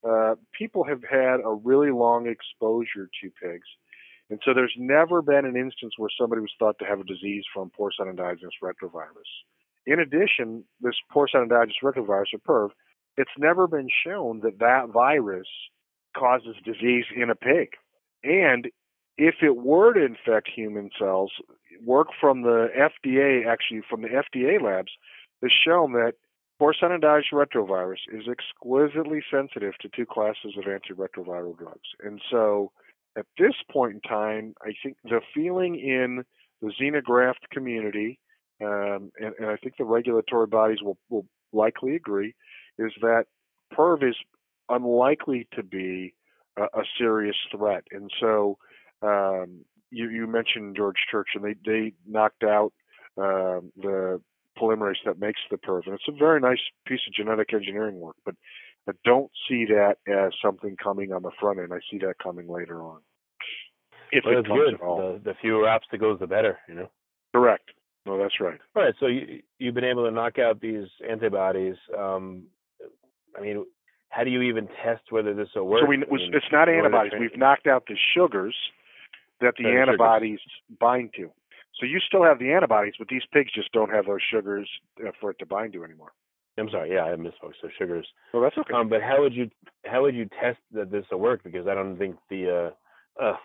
uh, 0.08 0.34
people 0.52 0.84
have 0.84 1.00
had 1.10 1.40
a 1.44 1.54
really 1.64 1.90
long 1.90 2.26
exposure 2.26 3.08
to 3.22 3.30
pigs. 3.42 3.66
And 4.30 4.40
so 4.44 4.52
there's 4.54 4.74
never 4.78 5.22
been 5.22 5.44
an 5.44 5.56
instance 5.56 5.94
where 5.96 6.10
somebody 6.18 6.40
was 6.40 6.52
thought 6.58 6.78
to 6.78 6.84
have 6.84 7.00
a 7.00 7.04
disease 7.04 7.44
from 7.52 7.70
porcine 7.70 8.08
endogenous 8.08 8.54
retrovirus. 8.62 9.30
In 9.86 10.00
addition, 10.00 10.64
this 10.80 10.94
porcine 11.14 11.42
endogenous 11.42 11.76
retrovirus, 11.82 12.32
or 12.32 12.38
PERV, 12.48 12.70
it's 13.16 13.30
never 13.38 13.66
been 13.66 13.88
shown 14.04 14.40
that 14.40 14.58
that 14.58 14.88
virus 14.92 15.48
causes 16.16 16.56
disease 16.64 17.04
in 17.14 17.30
a 17.30 17.34
pig. 17.34 17.70
And 18.22 18.68
if 19.16 19.36
it 19.42 19.56
were 19.56 19.92
to 19.94 20.04
infect 20.04 20.48
human 20.54 20.90
cells, 20.98 21.32
work 21.84 22.08
from 22.20 22.42
the 22.42 22.68
FDA, 22.76 23.46
actually 23.46 23.82
from 23.88 24.02
the 24.02 24.08
FDA 24.08 24.60
labs, 24.60 24.92
has 25.42 25.52
shown 25.52 25.92
that 25.92 26.14
porcine 26.60 26.94
endogenous 26.94 27.26
retrovirus 27.32 28.02
is 28.12 28.24
exquisitely 28.28 29.22
sensitive 29.30 29.74
to 29.80 29.88
two 29.94 30.06
classes 30.06 30.54
of 30.56 30.64
antiretroviral 30.64 31.56
drugs. 31.58 31.88
And 32.02 32.20
so 32.30 32.72
at 33.16 33.26
this 33.38 33.54
point 33.70 33.94
in 33.94 34.00
time, 34.00 34.54
I 34.62 34.72
think 34.82 34.96
the 35.04 35.20
feeling 35.34 35.76
in 35.76 36.24
the 36.62 36.72
xenograft 36.80 37.50
community, 37.52 38.18
um, 38.62 39.10
and, 39.18 39.34
and 39.38 39.48
I 39.48 39.56
think 39.56 39.76
the 39.78 39.84
regulatory 39.84 40.46
bodies 40.46 40.78
will, 40.82 40.98
will 41.10 41.26
likely 41.52 41.94
agree, 41.94 42.34
is 42.78 42.92
that 43.00 43.24
PERV 43.76 44.10
is 44.10 44.16
unlikely 44.68 45.46
to 45.54 45.62
be 45.62 46.14
a, 46.56 46.62
a 46.62 46.82
serious 46.98 47.36
threat. 47.50 47.84
And 47.90 48.10
so 48.20 48.58
um, 49.02 49.64
you, 49.90 50.08
you, 50.08 50.26
mentioned 50.26 50.76
George 50.76 50.96
Church, 51.10 51.28
and 51.34 51.44
they, 51.44 51.54
they 51.64 51.92
knocked 52.06 52.42
out 52.42 52.72
uh, 53.18 53.60
the 53.76 54.20
polymerase 54.58 55.02
that 55.04 55.18
makes 55.18 55.40
the 55.50 55.56
PERV. 55.56 55.86
And 55.86 55.94
it's 55.94 56.08
a 56.08 56.12
very 56.12 56.40
nice 56.40 56.60
piece 56.86 57.00
of 57.06 57.14
genetic 57.14 57.52
engineering 57.52 58.00
work, 58.00 58.16
but 58.24 58.34
I 58.88 58.92
don't 59.04 59.30
see 59.48 59.66
that 59.66 59.96
as 60.06 60.32
something 60.42 60.76
coming 60.82 61.12
on 61.12 61.22
the 61.22 61.30
front 61.40 61.58
end. 61.58 61.72
I 61.72 61.80
see 61.90 61.98
that 61.98 62.18
coming 62.22 62.48
later 62.48 62.82
on. 62.82 63.00
If 64.12 64.24
well, 64.24 64.38
it 64.38 64.46
comes 64.46 64.60
good. 64.60 64.74
at 64.74 64.80
all. 64.80 65.12
The, 65.14 65.30
the 65.30 65.34
fewer 65.40 65.68
obstacles, 65.68 66.20
the 66.20 66.26
better, 66.26 66.58
you 66.68 66.74
know? 66.74 66.90
Correct. 67.34 67.70
No, 68.06 68.18
that's 68.18 68.38
right. 68.40 68.60
All 68.76 68.82
right. 68.82 68.94
So 69.00 69.06
you, 69.06 69.42
you've 69.58 69.74
been 69.74 69.84
able 69.84 70.04
to 70.04 70.10
knock 70.10 70.38
out 70.38 70.60
these 70.60 70.86
antibodies. 71.08 71.76
Um, 71.98 72.44
I 73.36 73.40
mean, 73.40 73.64
how 74.10 74.24
do 74.24 74.30
you 74.30 74.42
even 74.42 74.68
test 74.84 75.02
whether 75.10 75.34
this 75.34 75.48
will 75.54 75.66
work? 75.66 75.80
So 75.82 75.86
we, 75.86 75.96
I 75.96 76.00
mean, 76.00 76.30
it's 76.32 76.46
not 76.52 76.68
antibodies. 76.68 77.12
We've 77.18 77.36
knocked 77.36 77.66
out 77.66 77.84
the 77.86 77.96
sugars 78.14 78.54
that 79.40 79.54
the 79.58 79.64
sugars. 79.64 79.88
antibodies 79.88 80.38
bind 80.78 81.10
to. 81.16 81.30
So 81.80 81.86
you 81.86 81.98
still 82.06 82.22
have 82.22 82.38
the 82.38 82.52
antibodies, 82.52 82.94
but 82.98 83.08
these 83.08 83.22
pigs 83.32 83.50
just 83.52 83.72
don't 83.72 83.90
have 83.90 84.06
those 84.06 84.20
sugars 84.32 84.68
uh, 85.04 85.10
for 85.20 85.30
it 85.30 85.38
to 85.40 85.46
bind 85.46 85.72
to 85.72 85.84
anymore. 85.84 86.12
I'm 86.56 86.70
sorry, 86.70 86.94
yeah, 86.94 87.02
I 87.02 87.16
misspoke. 87.16 87.54
So 87.60 87.68
sugars. 87.76 88.06
Well, 88.32 88.42
that's 88.42 88.56
okay. 88.56 88.72
Um, 88.72 88.88
but 88.88 89.02
how 89.02 89.20
would 89.20 89.34
you 89.34 89.50
how 89.84 90.02
would 90.02 90.14
you 90.14 90.28
test 90.40 90.58
that 90.72 90.90
this 90.92 91.04
will 91.10 91.18
work? 91.18 91.42
Because 91.42 91.66
I 91.66 91.74
don't 91.74 91.96
think 91.96 92.16
the 92.30 92.72
uh, 93.20 93.22
uh, 93.22 93.36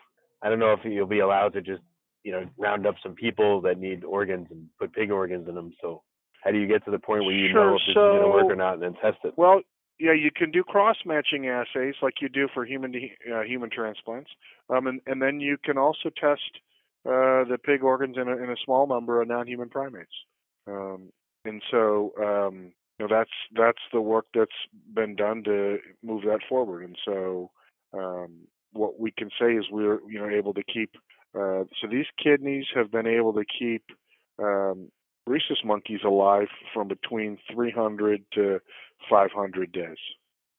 I 0.44 0.50
don't 0.50 0.60
know 0.60 0.74
if 0.74 0.82
you'll 0.84 1.08
be 1.08 1.20
allowed 1.20 1.54
to 1.54 1.62
just 1.62 1.82
you 2.24 2.32
know 2.32 2.48
round 2.58 2.86
up 2.86 2.96
some 3.02 3.16
people 3.16 3.62
that 3.62 3.80
need 3.80 4.04
organs 4.04 4.48
and 4.52 4.68
put 4.78 4.94
pig 4.94 5.10
organs 5.10 5.48
in 5.50 5.56
them. 5.56 5.74
So 5.82 6.04
how 6.44 6.52
do 6.52 6.60
you 6.60 6.68
get 6.68 6.86
to 6.86 6.92
the 6.92 7.00
point 7.00 7.26
where 7.26 7.34
you 7.34 7.50
Sure, 7.52 7.72
know 7.72 7.76
if 7.76 7.82
this 7.88 7.90
is 7.90 7.96
going 7.96 8.22
to 8.22 8.28
work 8.28 8.52
or 8.52 8.56
not, 8.56 8.76
and 8.76 8.84
then 8.84 8.94
test 9.02 9.18
it? 9.24 9.34
Well, 9.38 9.62
yeah, 10.00 10.14
you 10.14 10.32
can 10.34 10.50
do 10.50 10.64
cross 10.64 10.98
matching 11.06 11.48
assays 11.48 11.96
like 12.02 12.16
you 12.22 12.30
do 12.30 12.48
for 12.54 12.66
human 12.66 12.94
to, 12.94 13.08
uh, 13.34 13.42
human 13.44 13.70
transplants, 13.70 14.32
um, 14.70 14.88
and 14.88 15.02
and 15.06 15.22
then 15.22 15.40
you 15.40 15.58
can 15.64 15.78
also 15.78 16.10
test 16.10 16.60
uh, 17.06 17.44
the 17.44 17.58
pig 17.64 17.84
organs 17.84 18.16
in 18.18 18.28
a, 18.28 18.38
in 18.38 18.50
a 18.50 18.56
small 18.64 18.88
number 18.88 19.22
of 19.22 19.28
non-human 19.28 19.70
primates. 19.70 20.14
Um, 20.68 21.12
and 21.46 21.62
so 21.70 22.14
um, 22.22 22.72
you 22.98 23.08
know 23.08 23.08
that's 23.10 23.32
that's 23.56 23.82
the 23.92 24.02
work 24.02 24.26
that's 24.34 24.52
been 24.94 25.16
done 25.16 25.44
to 25.44 25.80
move 26.04 26.24
that 26.24 26.40
forward. 26.48 26.84
And 26.84 26.98
so 27.06 27.52
um, 27.94 28.48
what 28.72 29.00
we 29.00 29.12
can 29.12 29.30
say 29.40 29.54
is 29.54 29.66
we're 29.70 30.00
you 30.10 30.20
know 30.20 30.30
able 30.30 30.54
to 30.54 30.64
keep. 30.64 30.92
Uh, 31.36 31.64
so 31.80 31.88
these 31.90 32.08
kidneys 32.22 32.66
have 32.74 32.92
been 32.92 33.06
able 33.06 33.34
to 33.34 33.44
keep 33.46 33.84
um, 34.40 34.90
rhesus 35.28 35.60
monkeys 35.64 36.02
alive 36.04 36.48
from 36.74 36.88
between 36.88 37.38
300 37.54 38.24
to 38.34 38.60
500 39.10 39.72
days. 39.72 39.98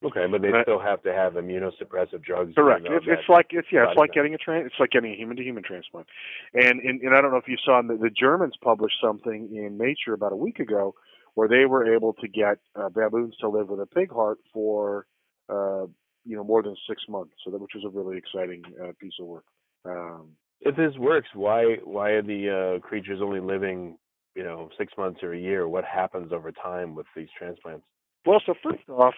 Okay, 0.03 0.27
but 0.31 0.41
they 0.41 0.51
That- 0.51 0.65
still 0.65 0.79
have 0.79 1.03
to 1.03 1.13
have 1.13 1.35
immunosuppressive 1.35 2.23
drugs. 2.23 2.55
Correct. 2.55 2.87
It's, 2.89 3.05
it's 3.07 3.29
like 3.29 3.49
it's 3.51 3.69
yeah, 3.71 3.87
it's 3.89 3.99
like 3.99 4.13
getting 4.13 4.35
a 4.35 4.39
tran 4.39 4.65
it's 4.65 4.81
like 4.81 4.91
getting 4.91 5.13
a 5.13 5.17
human 5.17 5.37
to 5.37 5.43
human 5.43 5.63
transplant. 5.63 6.07
And, 6.55 6.81
and 6.81 7.03
and 7.03 7.15
I 7.15 7.21
don't 7.21 7.31
know 7.33 7.37
if 7.37 7.49
you 7.49 7.59
saw 7.63 7.83
the, 7.83 7.97
the 7.97 8.09
Germans 8.09 8.55
published 8.63 8.97
something 9.03 9.55
in 9.55 9.77
Nature 9.77 10.15
about 10.15 10.33
a 10.33 10.37
week 10.37 10.59
ago 10.59 10.95
where 11.35 11.49
they 11.49 11.67
were 11.67 11.95
able 11.95 12.15
to 12.15 12.29
get 12.29 12.59
uh, 12.75 12.89
baboons 12.89 13.37
to 13.41 13.49
live 13.49 13.69
with 13.69 13.81
a 13.81 13.87
pig 13.87 14.11
heart 14.11 14.39
for 14.55 15.07
uh, 15.51 15.85
you 16.25 16.35
know 16.35 16.45
more 16.45 16.63
than 16.63 16.77
six 16.89 17.03
months. 17.07 17.35
So 17.45 17.51
that 17.51 17.61
which 17.61 17.73
was 17.75 17.85
a 17.85 17.91
really 17.91 18.17
exciting 18.17 18.63
uh, 18.83 18.93
piece 18.99 19.15
of 19.21 19.27
work. 19.27 19.45
Um, 19.85 20.31
if 20.63 20.77
this 20.77 20.97
works, 20.99 21.29
why 21.35 21.77
why 21.85 22.11
are 22.11 22.23
the 22.23 22.79
uh, 22.79 22.87
creatures 22.87 23.21
only 23.23 23.41
living 23.41 23.99
you 24.35 24.45
know 24.45 24.71
six 24.79 24.95
months 24.97 25.23
or 25.23 25.35
a 25.35 25.39
year? 25.39 25.69
What 25.69 25.85
happens 25.85 26.33
over 26.33 26.53
time 26.53 26.95
with 26.95 27.07
these 27.15 27.29
transplants? 27.39 27.85
Well, 28.27 28.43
so 28.45 28.55
first 28.63 28.89
off, 28.89 29.15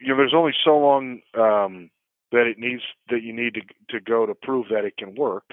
you 0.00 0.08
know, 0.08 0.16
there's 0.16 0.34
only 0.34 0.52
so 0.64 0.78
long 0.78 1.20
um, 1.34 1.90
that 2.32 2.46
it 2.46 2.58
needs 2.58 2.82
that 3.10 3.22
you 3.22 3.32
need 3.32 3.54
to 3.54 3.60
to 3.90 4.00
go 4.00 4.26
to 4.26 4.34
prove 4.34 4.66
that 4.70 4.84
it 4.84 4.96
can 4.96 5.14
work. 5.14 5.44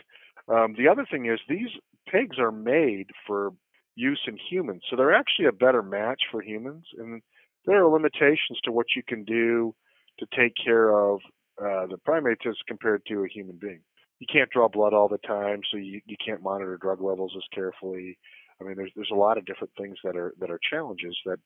Um, 0.47 0.75
the 0.77 0.87
other 0.87 1.05
thing 1.09 1.25
is 1.25 1.39
these 1.47 1.69
pigs 2.11 2.37
are 2.39 2.51
made 2.51 3.07
for 3.25 3.51
use 3.95 4.21
in 4.27 4.37
humans, 4.37 4.83
so 4.89 4.95
they're 4.95 5.13
actually 5.13 5.45
a 5.45 5.51
better 5.51 5.83
match 5.83 6.23
for 6.31 6.41
humans, 6.41 6.85
and 6.97 7.21
there 7.65 7.83
are 7.85 7.91
limitations 7.91 8.59
to 8.63 8.71
what 8.71 8.87
you 8.95 9.03
can 9.07 9.23
do 9.23 9.73
to 10.19 10.25
take 10.35 10.53
care 10.63 10.91
of 10.95 11.19
uh, 11.61 11.85
the 11.87 11.97
primates 12.03 12.41
as 12.47 12.55
compared 12.67 13.05
to 13.07 13.23
a 13.23 13.27
human 13.27 13.57
being. 13.57 13.81
You 14.19 14.27
can't 14.31 14.49
draw 14.49 14.67
blood 14.67 14.93
all 14.93 15.07
the 15.07 15.17
time, 15.19 15.61
so 15.69 15.77
you, 15.77 16.01
you 16.05 16.15
can't 16.23 16.41
monitor 16.43 16.77
drug 16.77 17.01
levels 17.01 17.33
as 17.35 17.43
carefully. 17.53 18.17
I 18.59 18.63
mean, 18.63 18.75
there's 18.77 18.91
there's 18.95 19.11
a 19.11 19.15
lot 19.15 19.37
of 19.37 19.45
different 19.45 19.73
things 19.77 19.97
that 20.03 20.15
are 20.15 20.33
that 20.39 20.51
are 20.51 20.59
challenges 20.71 21.17
that 21.25 21.39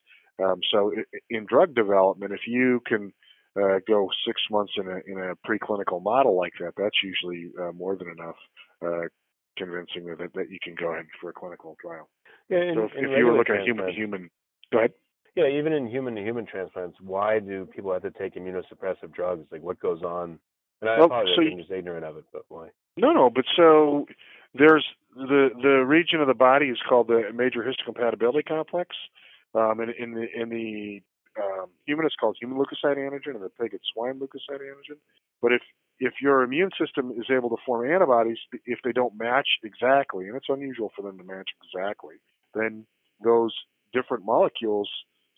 um, 0.43 0.59
so 0.71 0.91
in 1.29 1.45
drug 1.45 1.75
development, 1.75 2.33
if 2.33 2.41
you 2.47 2.81
can 2.85 3.13
uh, 3.55 3.79
go 3.87 4.09
six 4.27 4.41
months 4.51 4.73
in 4.77 4.87
a 4.87 4.97
in 5.07 5.17
a 5.19 5.35
preclinical 5.47 6.01
model 6.01 6.35
like 6.37 6.53
that, 6.59 6.73
that's 6.77 6.97
usually 7.03 7.51
uh, 7.61 7.71
more 7.71 7.95
than 7.95 8.09
enough 8.09 8.35
uh, 8.85 9.07
convincing 9.57 10.05
that 10.05 10.33
that 10.33 10.49
you 10.49 10.57
can 10.61 10.75
go 10.75 10.93
ahead 10.93 11.05
for 11.21 11.29
a 11.29 11.33
clinical 11.33 11.77
trial. 11.81 12.09
Yeah, 12.49 12.61
in, 12.63 12.75
So 12.75 12.83
if, 12.85 12.91
if 12.95 13.17
you 13.17 13.25
were 13.25 13.37
looking 13.37 13.55
at 13.55 13.63
human 13.63 13.93
human, 13.93 14.29
go 14.71 14.79
ahead. 14.79 14.91
Yeah, 15.35 15.47
even 15.47 15.73
in 15.73 15.87
human 15.87 16.15
to 16.15 16.21
human 16.21 16.45
transplants, 16.45 16.97
why 17.01 17.39
do 17.39 17.65
people 17.65 17.91
have 17.91 18.03
to 18.03 18.11
take 18.11 18.35
immunosuppressive 18.35 19.13
drugs? 19.13 19.45
Like, 19.51 19.61
what 19.61 19.77
goes 19.81 20.01
on? 20.01 20.39
And 20.81 20.89
I 20.89 20.97
Well, 20.97 21.07
apologize, 21.07 21.35
so 21.35 21.41
you- 21.41 21.51
I'm 21.51 21.57
just 21.59 21.71
ignorant 21.71 22.05
of 22.05 22.15
it, 22.17 22.23
but 22.31 22.43
why? 22.47 22.69
No, 22.95 23.11
no, 23.11 23.29
but 23.29 23.43
so 23.57 24.07
there's 24.53 24.85
the 25.15 25.49
the 25.61 25.83
region 25.85 26.21
of 26.21 26.27
the 26.27 26.33
body 26.33 26.67
is 26.67 26.79
called 26.87 27.07
the 27.07 27.31
major 27.33 27.63
histocompatibility 27.63 28.45
complex. 28.45 28.95
Um, 29.55 29.79
and 29.79 29.91
in 29.91 30.13
the 30.13 30.25
in 30.35 30.49
the 30.49 31.01
um, 31.41 31.67
human, 31.85 32.05
it's 32.05 32.15
called 32.15 32.37
human 32.39 32.57
leukocyte 32.57 32.97
antigen, 32.97 33.35
and 33.35 33.43
the 33.43 33.49
pig, 33.49 33.73
it's 33.73 33.85
swine 33.93 34.19
leukocyte 34.19 34.59
antigen. 34.61 34.97
But 35.41 35.53
if 35.53 35.61
if 35.99 36.13
your 36.21 36.43
immune 36.43 36.71
system 36.79 37.11
is 37.11 37.25
able 37.29 37.49
to 37.49 37.57
form 37.65 37.89
antibodies, 37.89 38.37
if 38.65 38.79
they 38.83 38.91
don't 38.91 39.17
match 39.17 39.47
exactly, 39.63 40.27
and 40.27 40.35
it's 40.35 40.49
unusual 40.49 40.91
for 40.95 41.01
them 41.01 41.17
to 41.17 41.23
match 41.23 41.49
exactly, 41.63 42.15
then 42.53 42.85
those 43.23 43.53
different 43.93 44.25
molecules 44.25 44.89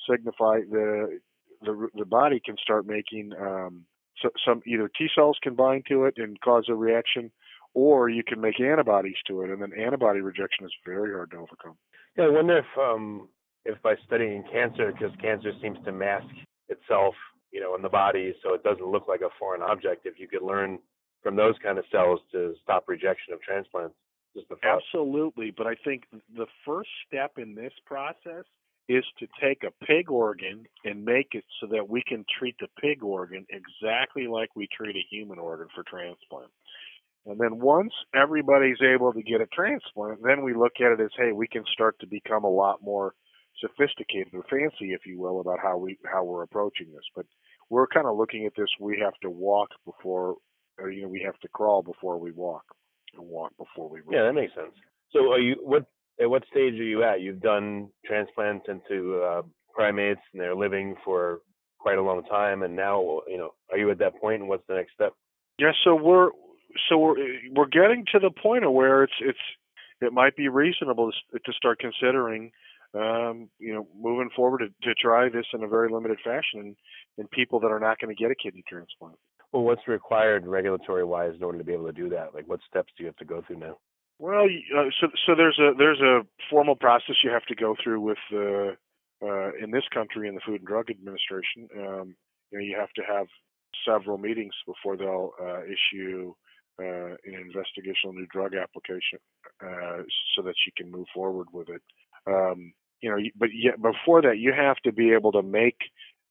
signify 0.10 0.60
the 0.70 1.20
the 1.62 1.88
the 1.96 2.06
body 2.06 2.42
can 2.44 2.56
start 2.62 2.88
making 2.88 3.34
um, 3.40 3.86
so, 4.22 4.30
some 4.46 4.62
either 4.66 4.90
T 4.98 5.08
cells 5.14 5.38
can 5.42 5.54
bind 5.54 5.86
to 5.90 6.06
it 6.06 6.16
and 6.18 6.40
cause 6.42 6.66
a 6.70 6.76
reaction, 6.76 7.32
or 7.74 8.10
you 8.10 8.24
can 8.24 8.42
make 8.42 8.60
antibodies 8.60 9.18
to 9.28 9.42
it, 9.42 9.52
and 9.52 9.62
then 9.62 9.72
antibody 9.74 10.22
rejection 10.22 10.66
is 10.66 10.74
very 10.86 11.14
hard 11.14 11.32
to 11.32 11.38
overcome. 11.38 11.78
Yeah, 12.18 12.26
I 12.26 12.30
wonder 12.30 12.58
if 12.58 12.80
um 12.80 13.30
if 13.68 13.80
by 13.84 13.96
studying 14.06 14.44
cancer, 14.52 14.92
because 14.92 15.16
cancer 15.22 15.52
seems 15.62 15.78
to 15.86 15.92
mask 15.92 16.26
itself, 16.70 17.14
you 17.52 17.60
know, 17.60 17.76
in 17.76 17.82
the 17.82 17.90
body, 17.90 18.34
so 18.42 18.54
it 18.54 18.64
doesn't 18.64 18.88
look 18.88 19.08
like 19.08 19.22
a 19.22 19.30
foreign 19.38 19.62
object. 19.62 20.06
If 20.06 20.20
you 20.20 20.28
could 20.28 20.42
learn 20.42 20.80
from 21.22 21.36
those 21.36 21.56
kind 21.62 21.78
of 21.78 21.86
cells 21.92 22.20
to 22.32 22.56
stop 22.64 22.86
rejection 22.88 23.34
of 23.34 23.42
transplants, 23.42 23.96
just 24.36 24.48
the 24.50 24.56
thought. 24.56 24.82
Absolutely, 24.82 25.54
but 25.56 25.68
I 25.68 25.76
think 25.84 26.04
the 26.12 26.48
first 26.66 26.90
step 27.06 27.34
in 27.38 27.56
this 27.56 27.74
process 27.86 28.46
is 28.88 29.04
to 29.20 29.28
take 29.42 29.64
a 29.64 29.86
pig 29.86 30.10
organ 30.10 30.64
and 30.86 31.04
make 31.04 31.30
it 31.34 31.44
so 31.60 31.68
that 31.68 31.90
we 31.90 32.02
can 32.08 32.24
treat 32.40 32.56
the 32.60 32.70
pig 32.82 33.04
organ 33.04 33.46
exactly 33.50 34.28
like 34.28 34.56
we 34.56 34.68
treat 34.76 34.96
a 34.96 35.06
human 35.12 35.40
organ 35.40 35.68
for 35.76 35.84
transplant. 35.84 36.52
And 37.26 37.38
then 37.38 37.60
once 37.60 37.92
everybody's 38.16 38.82
able 38.82 39.12
to 39.12 39.22
get 39.22 39.42
a 39.42 39.48
transplant, 39.48 40.24
then 40.24 40.42
we 40.42 40.54
look 40.54 40.80
at 40.80 40.94
it 40.94 41.02
as, 41.02 41.12
hey, 41.18 41.34
we 41.34 41.48
can 41.48 41.66
start 41.74 42.00
to 42.00 42.08
become 42.08 42.46
a 42.46 42.50
lot 42.50 42.82
more 42.82 43.14
sophisticated 43.60 44.34
or 44.34 44.44
fancy, 44.50 44.94
if 44.94 45.06
you 45.06 45.20
will, 45.20 45.40
about 45.40 45.60
how 45.62 45.78
we 45.78 45.98
how 46.12 46.24
we're 46.24 46.44
approaching 46.44 46.88
this. 46.92 47.06
But 47.16 47.26
we're 47.70 47.88
kind 47.88 48.08
of 48.08 48.18
looking 48.18 48.46
at 48.46 48.54
this. 48.56 48.70
We 48.80 49.00
have 49.04 49.16
to 49.22 49.30
walk 49.30 49.70
before, 49.86 50.36
or 50.78 50.92
you 50.92 51.04
know, 51.04 51.10
we 51.10 51.22
have 51.26 51.40
to 51.40 51.48
crawl 51.48 51.82
before 51.82 52.18
we 52.18 52.32
walk, 52.32 52.64
and 53.16 53.28
walk 53.28 53.54
before 53.58 53.90
we 53.90 54.02
run. 54.02 54.14
Yeah, 54.14 54.24
that 54.24 54.34
makes 54.34 54.54
sense. 54.54 54.74
So, 55.12 55.32
are 55.32 55.40
you 55.40 55.56
what 55.62 55.86
at 56.22 56.30
what 56.30 56.44
stage 56.50 56.74
are 56.74 56.84
you 56.84 57.04
at? 57.04 57.22
You've 57.22 57.42
done 57.42 57.90
transplants 58.06 58.66
into 58.68 59.22
uh, 59.22 59.42
primates, 59.74 60.22
and 60.34 60.42
they're 60.42 60.56
living 60.56 60.96
for 61.04 61.40
quite 61.80 61.98
a 61.98 62.04
long 62.04 62.24
time, 62.24 62.64
and 62.64 62.76
now, 62.76 63.22
you 63.28 63.38
know, 63.38 63.52
are 63.72 63.78
you 63.78 63.90
at 63.92 64.00
that 64.00 64.20
point? 64.20 64.42
And 64.42 64.50
what's 64.50 64.66
the 64.68 64.76
next 64.76 64.94
step? 64.94 65.14
Yeah, 65.60 65.72
so 65.84 65.96
we're 65.96 66.30
so 66.90 66.98
we're 66.98 67.16
we're 67.56 67.68
getting 67.68 68.06
to 68.12 68.20
the 68.20 68.32
point 68.32 68.66
of 68.66 68.74
where 68.74 69.04
it's 69.04 69.14
it's 69.22 69.40
it 70.02 70.14
might 70.14 70.36
be 70.36 70.48
reasonable 70.48 71.12
to, 71.12 71.40
to 71.40 71.54
start 71.54 71.80
considering 71.80 72.52
um, 72.98 73.50
you 73.60 73.74
know 73.74 73.88
moving 74.00 74.30
forward 74.36 74.60
to, 74.60 74.88
to 74.88 74.94
try 74.96 75.30
this 75.30 75.46
in 75.54 75.64
a 75.64 75.68
very 75.68 75.90
limited 75.92 76.18
fashion 76.24 76.60
in, 76.60 76.76
in 77.18 77.28
people 77.28 77.60
that 77.60 77.72
are 77.72 77.80
not 77.80 78.00
going 78.00 78.16
to 78.16 78.22
get 78.22 78.32
a 78.32 78.36
kidney 78.36 78.64
transplant. 78.68 79.16
Well, 79.52 79.64
what's 79.64 79.88
required 79.88 80.46
regulatory 80.46 81.06
wise 81.06 81.34
in 81.36 81.44
order 81.44 81.58
to 81.58 81.64
be 81.64 81.74
able 81.74 81.86
to 81.86 81.94
do 81.94 82.10
that? 82.10 82.34
Like, 82.34 82.48
what 82.48 82.60
steps 82.68 82.92
do 82.98 83.04
you 83.04 83.08
have 83.08 83.16
to 83.18 83.26
go 83.26 83.42
through 83.46 83.60
now? 83.60 83.78
Well, 84.20 84.46
uh, 84.46 84.90
so 85.00 85.08
so 85.26 85.36
there's 85.36 85.60
a 85.60 85.72
there's 85.78 86.02
a 86.02 86.22
formal 86.50 86.76
process 86.76 87.16
you 87.24 87.30
have 87.30 87.46
to 87.46 87.56
go 87.56 87.76
through 87.82 88.02
with 88.02 88.18
the 88.32 88.76
uh, 89.22 89.52
in 89.62 89.72
this 89.72 89.86
country 89.94 90.28
in 90.28 90.36
the 90.36 90.42
Food 90.46 90.62
and 90.62 90.68
Drug 90.68 90.90
Administration. 90.90 91.70
Um, 91.76 92.16
you 92.52 92.58
know, 92.58 92.64
you 92.64 92.76
have 92.80 92.92
to 92.96 93.04
have 93.08 93.28
several 93.86 94.18
meetings 94.18 94.54
before 94.66 94.98
they'll 94.98 95.32
uh, 95.42 95.62
issue 95.64 96.34
uh, 96.80 97.16
an 97.26 97.34
investigational 97.34 98.14
new 98.14 98.28
drug 98.32 98.54
application 98.54 99.20
uh, 99.64 100.04
so 100.36 100.42
that 100.44 100.56
you 100.66 100.72
can 100.76 100.92
move 100.92 101.08
forward 101.14 101.48
with 101.52 101.70
it. 101.70 101.82
Um, 102.28 102.74
you 103.02 103.10
know, 103.10 103.18
but 103.38 103.50
yet 103.54 103.82
before 103.82 104.22
that, 104.22 104.38
you 104.38 104.54
have 104.54 104.78
to 104.78 104.92
be 104.92 105.14
able 105.14 105.32
to 105.34 105.44
make 105.44 105.78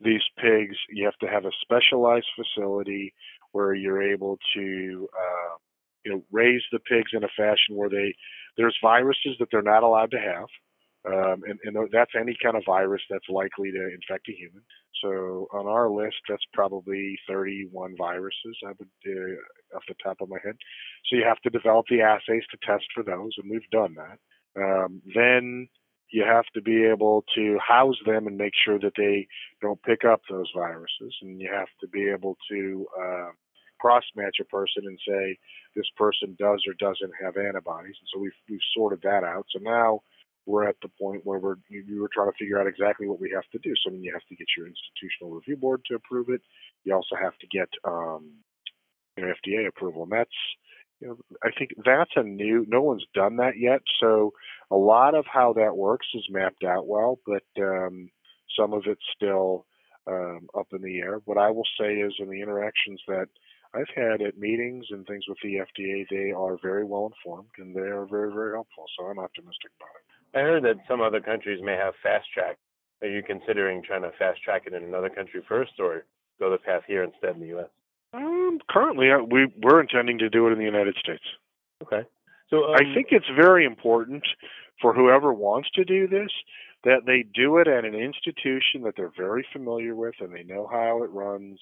these 0.01 0.23
pigs. 0.39 0.77
You 0.91 1.05
have 1.05 1.19
to 1.19 1.27
have 1.27 1.45
a 1.45 1.53
specialized 1.63 2.27
facility 2.37 3.15
where 3.53 3.75
you're 3.75 4.03
able 4.03 4.39
to 4.55 5.09
uh, 5.15 5.57
you 6.05 6.13
know 6.13 6.23
raise 6.31 6.63
the 6.73 6.79
pigs 6.81 7.13
in 7.13 7.25
a 7.25 7.29
fashion 7.37 7.77
where 7.77 7.89
they 7.89 8.15
there's 8.57 8.77
viruses 8.83 9.37
that 9.39 9.49
they're 9.51 9.63
not 9.63 9.83
allowed 9.83 10.11
to 10.11 10.19
have 10.19 10.49
um, 11.07 11.43
and, 11.47 11.59
and 11.63 11.89
that's 11.93 12.13
any 12.19 12.37
kind 12.43 12.57
of 12.57 12.65
virus 12.67 13.03
that's 13.09 13.29
likely 13.29 13.71
to 13.71 13.89
infect 13.95 14.29
a 14.29 14.33
human. 14.33 14.63
So 15.03 15.47
on 15.53 15.67
our 15.67 15.89
list 15.89 16.17
that's 16.29 16.43
probably 16.53 17.19
31 17.29 17.95
viruses 17.99 18.57
i 18.67 18.73
would 18.79 18.89
uh, 19.07 19.77
off 19.77 19.83
the 19.89 19.95
top 20.03 20.17
of 20.21 20.29
my 20.29 20.39
head. 20.43 20.57
So 21.07 21.17
you 21.17 21.25
have 21.25 21.41
to 21.43 21.51
develop 21.51 21.87
the 21.89 22.01
assays 22.01 22.43
to 22.51 22.59
test 22.67 22.87
for 22.95 23.05
those 23.05 23.33
and 23.39 23.51
we've 23.51 23.71
done 23.71 23.95
that. 23.95 24.19
Um, 24.61 25.03
then 25.15 25.69
you 26.11 26.25
have 26.25 26.45
to 26.55 26.63
be 26.63 26.85
able 26.85 27.25
to 27.35 27.59
house 27.67 27.97
them 28.07 28.27
and 28.27 28.37
make 28.37 28.53
sure 28.65 28.79
that 28.79 28.93
they 28.97 29.27
don't 29.61 29.83
pick 29.83 30.05
up 30.05 30.21
those 30.31 30.51
viruses 30.55 31.15
and 31.23 31.41
you 31.41 31.51
have 31.53 31.69
to 31.81 31.89
be 31.89 32.09
able 32.09 32.37
to 32.51 32.87
uh, 33.01 33.31
cross 33.81 34.05
match 34.15 34.37
a 34.41 34.45
person 34.45 34.85
and 34.87 34.99
say 35.07 35.39
this 35.75 35.89
person 35.97 36.37
does 36.39 36.63
or 36.67 36.75
doesn't 36.79 37.13
have 37.23 37.37
antibodies. 37.37 37.97
And 38.01 38.09
so 38.13 38.21
we've 38.21 38.39
we've 38.49 38.61
sorted 38.75 39.01
that 39.03 39.25
out. 39.25 39.47
So 39.51 39.61
now 39.61 40.01
we're 40.47 40.69
at 40.69 40.77
the 40.81 40.89
point 41.01 41.23
where 41.25 41.39
we're 41.39 41.57
you, 41.69 41.85
you 41.87 42.01
were 42.01 42.11
trying 42.13 42.31
to 42.31 42.39
figure 42.39 42.61
out 42.61 42.67
exactly 42.67 43.09
what 43.09 43.21
we 43.21 43.31
have 43.35 43.49
to 43.53 43.59
do. 43.59 43.75
So 43.77 43.91
I 43.91 43.93
mean, 43.93 44.05
you 44.05 44.13
have 44.13 44.27
to 44.29 44.37
get 44.37 44.47
your 44.57 44.67
institutional 44.67 45.35
review 45.35 45.57
board 45.57 45.83
to 45.87 45.97
approve 45.97 46.29
it. 46.29 46.41
You 46.85 46.95
also 46.95 47.17
have 47.21 47.37
to 47.39 47.47
get 47.49 47.69
um, 47.85 48.31
you 49.17 49.25
know 49.25 49.33
FDA 49.45 49.69
approval, 49.69 50.05
and 50.05 50.13
that's 50.13 50.31
you 51.01 51.09
know 51.09 51.17
I 51.43 51.51
think 51.57 51.73
that's 51.85 52.13
a 52.17 52.23
new. 52.23 52.65
No 52.69 52.83
one's 52.83 53.07
done 53.15 53.37
that 53.37 53.59
yet. 53.59 53.81
So 54.01 54.33
a 54.71 54.77
lot 54.77 55.15
of 55.15 55.25
how 55.33 55.53
that 55.55 55.77
works 55.77 56.07
is 56.15 56.27
mapped 56.31 56.65
out 56.65 56.87
well, 56.87 57.19
but 57.27 57.45
um, 57.63 58.11
some 58.59 58.73
of 58.73 58.83
it's 58.87 59.05
still 59.15 59.67
um, 60.07 60.49
up 60.57 60.69
in 60.73 60.83
the 60.83 60.99
air. 60.99 61.21
What 61.25 61.39
I 61.39 61.51
will 61.51 61.67
say 61.79 61.95
is, 61.95 62.15
in 62.19 62.31
the 62.31 62.41
interactions 62.41 63.01
that 63.09 63.27
I've 63.75 63.91
had 63.95 64.23
at 64.23 64.39
meetings 64.39 64.87
and 64.91 65.07
things 65.07 65.25
with 65.29 65.39
the 65.43 65.57
FDA, 65.57 66.07
they 66.09 66.33
are 66.33 66.59
very 66.63 66.85
well 66.85 67.13
informed 67.13 67.51
and 67.59 67.75
they 67.75 67.81
are 67.81 68.07
very, 68.07 68.33
very 68.33 68.55
helpful. 68.55 68.85
So 68.99 69.07
I'm 69.07 69.19
optimistic 69.19 69.71
about 69.79 69.91
it. 69.97 70.39
I 70.39 70.43
heard 70.43 70.65
that 70.65 70.87
some 70.89 71.01
other 71.01 71.21
countries 71.21 71.61
may 71.63 71.75
have 71.75 71.95
fast 72.03 72.27
track. 72.33 72.57
Are 73.03 73.09
you 73.09 73.23
considering 73.23 73.83
trying 73.83 74.03
to 74.03 74.13
fast 74.19 74.43
track 74.43 74.63
it 74.67 74.73
in 74.73 74.83
another 74.83 75.11
country 75.11 75.43
first, 75.47 75.73
or 75.79 76.05
go 76.41 76.51
the 76.51 76.59
path 76.59 76.83
here 76.87 77.03
instead 77.03 77.35
in 77.35 77.41
the 77.41 77.49
U.S.? 77.49 77.69
Um, 78.13 78.59
currently, 78.69 79.11
uh, 79.11 79.19
we 79.19 79.53
we're 79.63 79.81
intending 79.81 80.19
to 80.19 80.31
do 80.31 80.47
it 80.49 80.53
in 80.53 80.59
the 80.59 80.65
United 80.65 80.97
States. 80.99 81.25
Okay. 81.83 82.03
So 82.51 82.65
um, 82.65 82.75
I 82.75 82.95
think 82.95 83.09
it's 83.11 83.27
very 83.35 83.65
important 83.65 84.23
for 84.81 84.95
whoever 84.95 85.33
wants 85.33 85.71
to 85.75 85.85
do 85.85 86.07
this 86.07 86.31
that 86.85 87.05
they 87.05 87.25
do 87.35 87.59
it 87.59 87.67
at 87.67 87.85
an 87.85 87.95
institution 87.95 88.83
that 88.85 88.95
they're 88.97 89.13
very 89.17 89.45
familiar 89.53 89.95
with 89.95 90.15
and 90.21 90.33
they 90.33 90.45
know 90.45 90.69
how 90.71 91.03
it 91.03 91.11
runs 91.11 91.59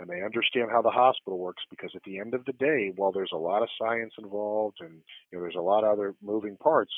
and 0.00 0.08
they 0.08 0.22
understand 0.22 0.70
how 0.70 0.80
the 0.80 0.90
hospital 0.90 1.38
works 1.38 1.62
because 1.68 1.90
at 1.94 2.02
the 2.04 2.18
end 2.18 2.32
of 2.32 2.44
the 2.46 2.54
day 2.54 2.90
while 2.96 3.12
there's 3.12 3.32
a 3.34 3.36
lot 3.36 3.62
of 3.62 3.68
science 3.78 4.14
involved 4.18 4.78
and 4.80 5.02
you 5.30 5.38
know 5.38 5.42
there's 5.42 5.56
a 5.56 5.60
lot 5.60 5.84
of 5.84 5.92
other 5.92 6.14
moving 6.22 6.56
parts 6.56 6.92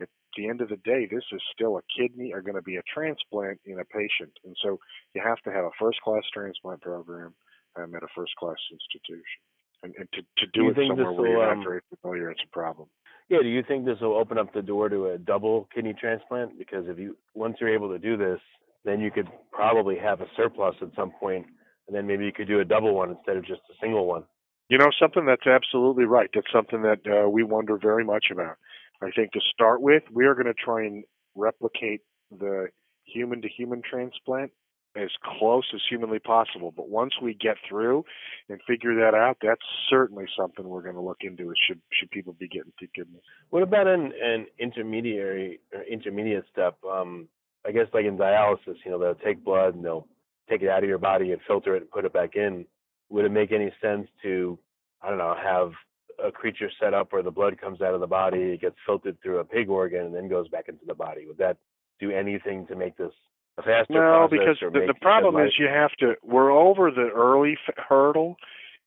at 0.00 0.08
the 0.36 0.48
end 0.48 0.60
of 0.60 0.68
the 0.68 0.76
day 0.78 1.06
this 1.10 1.24
is 1.32 1.40
still 1.54 1.76
a 1.76 1.82
kidney 1.96 2.32
are 2.32 2.42
going 2.42 2.56
to 2.56 2.62
be 2.62 2.76
a 2.76 2.82
transplant 2.92 3.60
in 3.64 3.78
a 3.78 3.84
patient 3.84 4.32
and 4.44 4.56
so 4.62 4.78
you 5.14 5.22
have 5.22 5.38
to 5.38 5.52
have 5.52 5.64
a 5.64 5.70
first 5.78 6.00
class 6.00 6.24
transplant 6.32 6.80
program 6.80 7.32
um, 7.76 7.94
at 7.94 8.02
a 8.02 8.08
first 8.14 8.32
class 8.36 8.58
institution 8.70 9.40
and, 9.82 9.94
and 9.98 10.08
to, 10.12 10.20
to 10.38 10.46
do, 10.52 10.72
do 10.74 10.80
it 10.80 10.88
somewhere 10.88 11.12
where 11.12 11.30
you're 11.30 11.50
um, 11.50 11.58
not 11.58 11.66
very 11.66 11.80
familiar 12.00 12.30
it's 12.30 12.42
a 12.44 12.52
problem 12.52 12.88
yeah, 13.30 13.38
do 13.42 13.48
you 13.48 13.62
think 13.62 13.84
this 13.84 13.98
will 14.00 14.18
open 14.18 14.38
up 14.38 14.52
the 14.52 14.60
door 14.60 14.88
to 14.88 15.10
a 15.10 15.18
double 15.18 15.68
kidney 15.72 15.94
transplant? 15.98 16.58
Because 16.58 16.86
if 16.88 16.98
you 16.98 17.16
once 17.32 17.56
you're 17.60 17.72
able 17.72 17.88
to 17.90 17.98
do 17.98 18.16
this, 18.16 18.40
then 18.84 19.00
you 19.00 19.12
could 19.12 19.28
probably 19.52 19.96
have 19.96 20.20
a 20.20 20.26
surplus 20.36 20.74
at 20.82 20.88
some 20.96 21.12
point, 21.12 21.46
and 21.86 21.96
then 21.96 22.08
maybe 22.08 22.24
you 22.24 22.32
could 22.32 22.48
do 22.48 22.58
a 22.58 22.64
double 22.64 22.92
one 22.92 23.10
instead 23.10 23.36
of 23.36 23.46
just 23.46 23.60
a 23.70 23.74
single 23.80 24.06
one. 24.06 24.24
You 24.68 24.78
know, 24.78 24.90
something 25.00 25.26
that's 25.26 25.46
absolutely 25.46 26.04
right. 26.04 26.28
That's 26.34 26.50
something 26.52 26.82
that 26.82 26.98
uh, 27.06 27.28
we 27.28 27.44
wonder 27.44 27.78
very 27.78 28.04
much 28.04 28.26
about. 28.32 28.56
I 29.00 29.10
think 29.14 29.30
to 29.32 29.40
start 29.54 29.80
with, 29.80 30.02
we 30.12 30.26
are 30.26 30.34
going 30.34 30.46
to 30.46 30.54
try 30.54 30.84
and 30.84 31.04
replicate 31.36 32.00
the 32.36 32.66
human 33.04 33.42
to 33.42 33.48
human 33.48 33.80
transplant 33.88 34.50
as 34.96 35.10
close 35.38 35.64
as 35.74 35.80
humanly 35.88 36.18
possible. 36.18 36.72
But 36.76 36.88
once 36.88 37.14
we 37.22 37.34
get 37.34 37.56
through 37.68 38.04
and 38.48 38.60
figure 38.66 38.94
that 38.96 39.14
out, 39.14 39.38
that's 39.42 39.60
certainly 39.88 40.24
something 40.38 40.66
we're 40.66 40.82
going 40.82 40.96
to 40.96 41.00
look 41.00 41.20
into. 41.20 41.50
Is 41.50 41.58
should 41.66 41.80
should 41.92 42.10
people 42.10 42.34
be 42.38 42.48
getting 42.48 42.72
kidneys? 42.94 43.22
What 43.50 43.62
about 43.62 43.86
an 43.86 44.12
an 44.22 44.46
intermediary 44.58 45.60
or 45.72 45.82
intermediate 45.82 46.44
step? 46.52 46.76
Um, 46.84 47.28
I 47.66 47.72
guess 47.72 47.86
like 47.92 48.04
in 48.04 48.16
dialysis, 48.16 48.76
you 48.84 48.90
know, 48.90 48.98
they'll 48.98 49.14
take 49.14 49.44
blood 49.44 49.74
and 49.74 49.84
they'll 49.84 50.08
take 50.48 50.62
it 50.62 50.68
out 50.68 50.82
of 50.82 50.88
your 50.88 50.98
body 50.98 51.32
and 51.32 51.40
filter 51.46 51.76
it 51.76 51.82
and 51.82 51.90
put 51.90 52.04
it 52.04 52.12
back 52.12 52.34
in. 52.34 52.66
Would 53.10 53.24
it 53.24 53.30
make 53.32 53.52
any 53.52 53.72
sense 53.82 54.08
to, 54.22 54.58
I 55.02 55.08
don't 55.08 55.18
know, 55.18 55.34
have 55.40 55.72
a 56.24 56.32
creature 56.32 56.70
set 56.80 56.94
up 56.94 57.12
where 57.12 57.22
the 57.22 57.30
blood 57.30 57.60
comes 57.60 57.80
out 57.80 57.94
of 57.94 58.00
the 58.00 58.06
body, 58.06 58.38
it 58.38 58.60
gets 58.60 58.76
filtered 58.86 59.18
through 59.22 59.38
a 59.38 59.44
pig 59.44 59.68
organ, 59.68 60.06
and 60.06 60.14
then 60.14 60.28
goes 60.28 60.48
back 60.48 60.68
into 60.68 60.84
the 60.86 60.94
body? 60.94 61.26
Would 61.26 61.38
that 61.38 61.56
do 61.98 62.10
anything 62.10 62.66
to 62.66 62.76
make 62.76 62.96
this 62.96 63.12
a 63.58 63.62
faster 63.62 63.92
no, 63.94 64.28
because 64.30 64.58
the, 64.60 64.86
the 64.86 64.94
problem 65.00 65.36
is 65.44 65.52
you 65.58 65.66
have 65.66 65.92
to. 66.00 66.14
We're 66.22 66.50
over 66.50 66.90
the 66.90 67.10
early 67.14 67.56
f- 67.68 67.74
hurdle, 67.88 68.36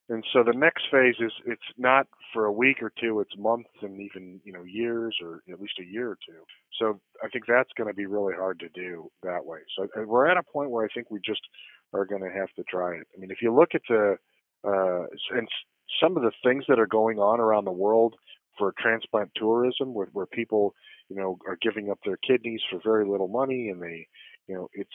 and 0.10 0.23
so 0.34 0.43
the 0.43 0.58
next 0.58 0.84
phase 0.91 1.15
is 1.19 1.32
it's 1.45 1.62
not 1.78 2.08
for 2.34 2.45
a 2.45 2.52
week 2.52 2.82
or 2.82 2.91
two. 2.99 3.19
It's 3.19 3.38
months 3.38 3.69
and 3.82 3.99
even 4.02 4.41
you 4.43 4.54
know 4.54 4.63
years 4.63 5.17
or 5.21 5.41
at 5.52 5.62
least 5.62 5.80
a 5.80 5.86
year 5.86 6.12
or 6.12 6.17
two. 6.28 6.41
So 6.80 6.99
I 7.23 7.30
think 7.30 7.45
that's 7.47 7.69
going 7.78 7.88
to 7.88 7.93
be 7.93 8.06
really 8.06 8.34
hard 8.34 8.60
to 8.62 8.69
do 8.69 9.12
that 9.21 9.45
way. 9.45 9.60
So 9.78 9.84
uh, 9.84 10.06
we're 10.06 10.28
at 10.28 10.38
a 10.38 10.43
point 10.43 10.71
where 10.71 10.86
I 10.86 10.89
think 10.93 11.12
we 11.12 11.19
just 11.26 11.41
are 11.93 12.06
going 12.06 12.23
to 12.23 12.32
have 12.32 12.49
to 12.56 12.63
try 12.63 12.95
it. 12.95 13.08
I 13.15 13.19
mean, 13.19 13.32
if 13.32 13.41
you 13.41 13.54
look 13.54 13.76
at 13.76 13.82
the 13.88 14.17
uh, 14.65 15.06
and 15.32 15.47
some 16.02 16.17
of 16.17 16.23
the 16.23 16.32
things 16.43 16.65
that 16.67 16.80
are 16.80 16.88
going 16.88 17.19
on 17.19 17.39
around 17.39 17.65
the 17.65 17.71
world 17.71 18.15
for 18.58 18.73
transplant 18.80 19.32
tourism, 19.36 19.93
where, 19.93 20.08
where 20.13 20.26
people 20.26 20.73
you 21.10 21.15
know 21.15 21.38
are 21.47 21.58
giving 21.62 21.89
up 21.89 21.99
their 22.06 22.17
kidneys 22.17 22.62
for 22.69 22.80
very 22.84 23.06
little 23.06 23.28
money, 23.28 23.69
and 23.69 23.82
they 23.82 24.08
you 24.48 24.56
know 24.56 24.68
it's 24.74 24.90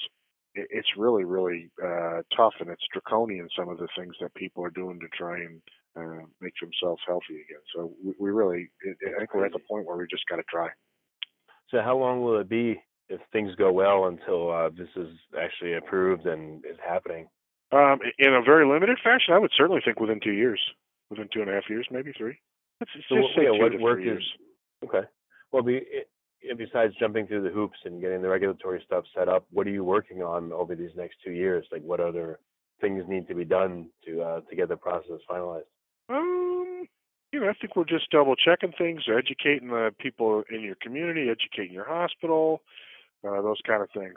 it's 0.55 0.89
really 0.97 1.25
really 1.25 1.71
uh 1.85 2.23
tough 2.37 2.55
and 2.61 2.69
it's 2.71 2.83
draconian 2.93 3.49
some 3.57 3.69
of 3.69 3.79
the 3.79 3.89
things 3.97 4.15
that 4.21 4.35
people 4.35 4.65
are 4.65 4.71
doing 4.71 4.99
to 5.01 5.09
try 5.17 5.37
and 5.39 5.61
uh 5.97 6.25
make 6.41 6.55
themselves 6.61 7.01
healthy 7.07 7.35
again 7.35 7.63
so 7.75 7.93
we, 8.05 8.13
we 8.19 8.31
really 8.31 8.69
it, 8.83 8.97
i 9.15 9.19
think 9.21 9.35
we're 9.35 9.47
at 9.47 9.53
the 9.53 9.59
point 9.71 9.87
where 9.87 9.97
we 9.97 10.07
just 10.11 10.25
got 10.29 10.37
to 10.37 10.43
try 10.51 10.69
So 11.71 11.81
how 11.83 11.97
long 11.99 12.23
will 12.23 12.39
it 12.41 12.49
be 12.49 12.81
if 13.09 13.21
things 13.33 13.55
go 13.57 13.73
well 13.73 14.07
until 14.07 14.51
uh, 14.51 14.69
this 14.71 14.89
is 14.97 15.09
actually 15.39 15.75
approved 15.75 16.27
and 16.27 16.65
is 16.65 16.79
happening? 16.87 17.29
um 17.73 17.99
in 18.19 18.33
a 18.35 18.43
very 18.43 18.67
limited 18.67 18.99
fashion 19.05 19.35
i 19.35 19.39
would 19.39 19.53
certainly 19.57 19.83
think 19.85 20.01
within 20.01 20.21
two 20.25 20.33
years 20.33 20.61
within 21.11 21.29
two 21.33 21.41
and 21.43 21.51
a 21.51 21.53
half 21.55 21.69
years 21.69 21.87
maybe 21.91 22.13
three 22.17 22.37
let's 22.81 22.93
just 22.95 23.09
So 23.09 23.15
say 23.17 23.21
what- 23.21 23.43
yeah, 23.45 23.51
two 23.53 23.63
what 23.63 23.73
to 23.73 23.79
work 23.79 23.97
three 23.99 24.05
years. 24.07 24.25
is 24.83 24.89
okay? 24.89 25.07
Well, 25.53 25.63
be, 25.63 25.77
it, 25.77 26.09
besides 26.57 26.95
jumping 27.01 27.27
through 27.27 27.43
the 27.43 27.51
hoops 27.51 27.79
and 27.85 28.01
getting 28.01 28.23
the 28.23 28.29
regulatory 28.29 28.83
stuff 28.87 29.05
set 29.17 29.29
up, 29.29 29.47
what 29.51 29.67
are 29.67 29.71
you 29.71 29.85
working 29.85 30.23
on 30.23 30.53
over 30.53 30.75
these 30.75 30.91
next 30.97 31.17
two 31.25 31.33
years? 31.33 31.67
Like, 31.73 31.83
what 31.83 32.01
other 32.01 32.39
things 32.81 33.05
need 33.09 33.27
to 33.29 33.35
be 33.35 33.45
done 33.45 33.89
to 34.07 34.23
uh, 34.23 34.41
to 34.49 34.57
get 34.57 34.69
the 34.69 34.77
process 34.77 35.21
finalized? 35.29 35.65
Um, 36.09 36.87
you 37.33 37.41
know, 37.41 37.49
I 37.49 37.53
think 37.61 37.77
we're 37.77 37.85
just 37.85 38.11
double 38.11 38.37
checking 38.37 38.73
things, 38.79 39.03
educating 39.09 39.69
the 39.69 39.93
people 39.99 40.43
in 40.51 40.63
your 40.63 40.77
community, 40.81 41.29
educating 41.29 41.75
your 41.75 41.87
hospital, 41.87 42.63
uh, 43.27 43.43
those 43.43 43.61
kind 43.67 43.83
of 43.83 43.89
things. 43.93 44.15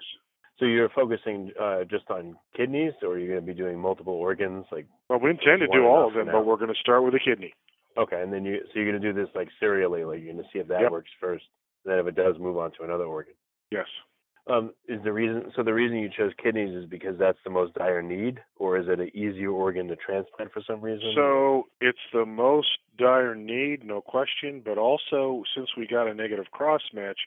So 0.60 0.66
you're 0.66 0.90
focusing 0.90 1.52
uh, 1.60 1.84
just 1.86 2.10
on 2.12 2.36
kidneys, 2.56 2.94
or 3.02 3.14
are 3.14 3.20
you 3.20 3.28
going 3.28 3.40
to 3.42 3.46
be 3.46 3.54
doing 3.54 3.80
multiple 3.80 4.14
organs? 4.14 4.66
Like, 4.72 4.86
Well, 5.10 5.20
we 5.20 5.32
intend 5.32 5.60
to 5.62 5.68
do 5.68 5.86
all 5.86 6.08
of 6.08 6.14
them, 6.14 6.28
now. 6.28 6.34
but 6.34 6.46
we're 6.46 6.58
going 6.58 6.74
to 6.74 6.80
start 6.80 7.04
with 7.04 7.16
a 7.16 7.20
kidney. 7.20 7.54
okay, 7.98 8.22
and 8.22 8.32
then 8.32 8.46
you 8.46 8.60
so 8.66 8.80
you're 8.80 8.90
going 8.90 9.02
to 9.02 9.14
do 9.14 9.20
this 9.20 9.34
like 9.34 9.50
serially, 9.60 10.04
like 10.06 10.22
you're 10.22 10.32
going 10.34 10.44
to 10.44 10.50
see 10.54 10.60
if 10.60 10.68
that 10.68 10.82
Yep. 10.82 10.92
works 10.92 11.10
first. 11.20 11.46
Then 11.86 12.00
if 12.00 12.08
it 12.08 12.16
does, 12.16 12.36
move 12.40 12.58
on 12.58 12.72
to 12.78 12.84
another 12.84 13.06
organ. 13.06 13.34
Yes. 13.72 13.88
Um, 14.50 14.72
is 14.88 15.00
the 15.04 15.14
reason 15.14 15.52
so 15.56 15.62
the 15.62 15.74
reason 15.74 15.98
you 15.98 16.10
chose 16.10 16.32
kidneys 16.42 16.76
is 16.76 16.90
because 16.90 17.16
that's 17.20 17.38
the 17.44 17.52
most 17.52 17.76
dire 17.76 18.02
need, 18.02 18.40
or 18.56 18.78
is 18.78 18.88
it 18.88 19.00
an 19.00 19.16
easier 19.16 19.52
organ 19.52 19.88
to 19.88 19.96
transplant 19.96 20.52
for 20.52 20.64
some 20.66 20.82
reason? 20.82 21.12
So 21.16 21.68
it's 21.80 22.00
the 22.12 22.26
most 22.26 22.70
dire 22.98 23.36
need, 23.36 23.86
no 23.86 24.02
question. 24.02 24.62
But 24.66 24.80
also, 24.80 25.44
since 25.56 25.70
we 25.78 25.86
got 25.86 26.08
a 26.08 26.14
negative 26.16 26.50
cross 26.52 26.82
match, 26.92 27.20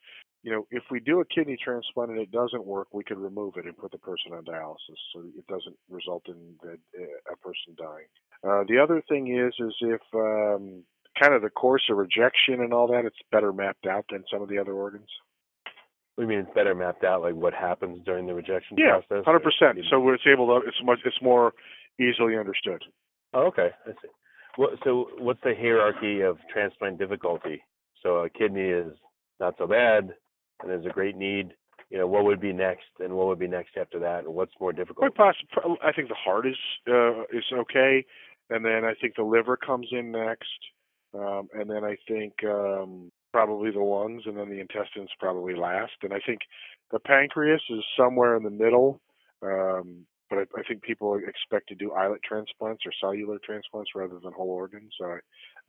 you 0.43 0.51
know, 0.51 0.67
if 0.71 0.83
we 0.91 0.99
do 0.99 1.21
a 1.21 1.25
kidney 1.25 1.57
transplant 1.63 2.11
and 2.11 2.21
it 2.21 2.31
doesn't 2.31 2.67
work, 2.67 2.89
we 2.93 3.05
could 3.05 3.19
remove 3.19 3.55
it 3.57 3.65
and 3.65 3.77
put 3.77 3.93
the 3.93 3.99
person 3.99 4.33
on 4.33 4.45
dialysis, 4.45 4.99
so 5.13 5.23
it 5.39 5.47
doesn't 5.47 5.77
result 5.89 6.25
in 6.29 6.37
the, 6.63 6.73
uh, 6.73 7.33
a 7.33 7.37
person 7.37 7.75
dying. 7.79 8.07
Uh, 8.43 8.65
the 8.69 8.79
other 8.79 9.03
thing 9.09 9.35
is, 9.35 9.55
is 9.59 9.75
if 9.81 10.03
um, 10.15 10.83
kind 11.19 11.35
of 11.35 11.43
the 11.43 11.51
course 11.51 11.85
of 11.91 11.97
rejection 11.97 12.61
and 12.61 12.73
all 12.73 12.87
that, 12.89 13.05
it's 13.05 13.17
better 13.31 13.53
mapped 13.53 13.87
out 13.87 14.05
than 14.11 14.25
some 14.33 14.43
of 14.43 14.49
the 14.49 14.59
other 14.59 14.73
organs. 14.73 15.09
we 16.17 16.27
mean 16.27 16.41
it's 16.41 16.55
better 16.55 16.75
mapped 16.75 17.05
out, 17.05 17.23
like 17.23 17.35
what 17.35 17.55
happens 17.55 18.01
during 18.05 18.27
the 18.27 18.35
rejection 18.35 18.77
process? 18.77 19.05
Yeah, 19.11 19.23
hundred 19.25 19.43
percent. 19.43 19.79
So 19.91 20.09
it's 20.11 20.23
able 20.27 20.47
to, 20.49 20.67
it's 20.67 20.77
much, 20.85 20.99
it's 21.05 21.21
more 21.23 21.53
easily 22.01 22.37
understood. 22.37 22.83
Oh, 23.33 23.47
okay, 23.47 23.71
I 23.87 23.91
see. 23.91 24.09
What, 24.57 24.71
so 24.85 25.09
what's 25.19 25.41
the 25.43 25.55
hierarchy 25.59 26.21
of 26.21 26.39
transplant 26.53 26.99
difficulty? 26.99 27.63
So 28.03 28.19
a 28.19 28.31
kidney 28.31 28.69
is 28.69 28.93
not 29.41 29.55
so 29.59 29.67
bad, 29.67 30.15
and 30.61 30.71
there's 30.71 30.87
a 30.87 30.91
great 30.91 31.17
need. 31.17 31.55
You 31.91 31.99
know, 31.99 32.07
what 32.07 32.25
would 32.25 32.41
be 32.41 32.53
next, 32.53 32.87
and 33.01 33.15
what 33.15 33.27
would 33.27 33.39
be 33.39 33.49
next 33.49 33.77
after 33.77 33.99
that, 34.01 34.25
and 34.25 34.35
what's 34.35 34.53
more 34.61 34.73
difficult? 34.73 35.15
Quite 35.15 35.35
possible. 35.53 35.77
I 35.83 35.93
think 35.93 36.09
the 36.09 36.15
heart 36.15 36.47
is 36.47 36.57
uh, 36.89 37.23
is 37.33 37.45
okay, 37.53 38.05
and 38.51 38.65
then 38.65 38.85
I 38.85 38.95
think 39.01 39.17
the 39.17 39.23
liver 39.23 39.57
comes 39.57 39.89
in 39.91 40.13
next, 40.13 40.49
um, 41.15 41.49
and 41.55 41.71
then 41.71 41.85
I 41.85 41.97
think 42.09 42.33
um, 42.45 43.11
probably 43.33 43.71
the 43.71 43.81
lungs, 43.81 44.23
and 44.27 44.37
then 44.37 44.49
the 44.51 44.61
intestines 44.61 45.11
probably 45.19 45.55
last. 45.55 45.93
And 46.03 46.13
I 46.13 46.21
think 46.25 46.41
the 46.91 46.99
pancreas 47.01 47.63
is 47.71 47.85
somewhere 47.97 48.37
in 48.37 48.43
the 48.43 48.51
middle. 48.51 49.01
Um, 49.43 50.07
but 50.31 50.39
I, 50.39 50.61
I 50.61 50.63
think 50.67 50.83
people 50.83 51.17
expect 51.17 51.69
to 51.69 51.75
do 51.75 51.93
islet 51.93 52.21
transplants 52.25 52.83
or 52.87 52.93
cellular 53.01 53.39
transplants 53.45 53.91
rather 53.95 54.19
than 54.23 54.33
whole 54.33 54.51
organs. 54.51 54.93
So 54.99 55.07
I, 55.07 55.19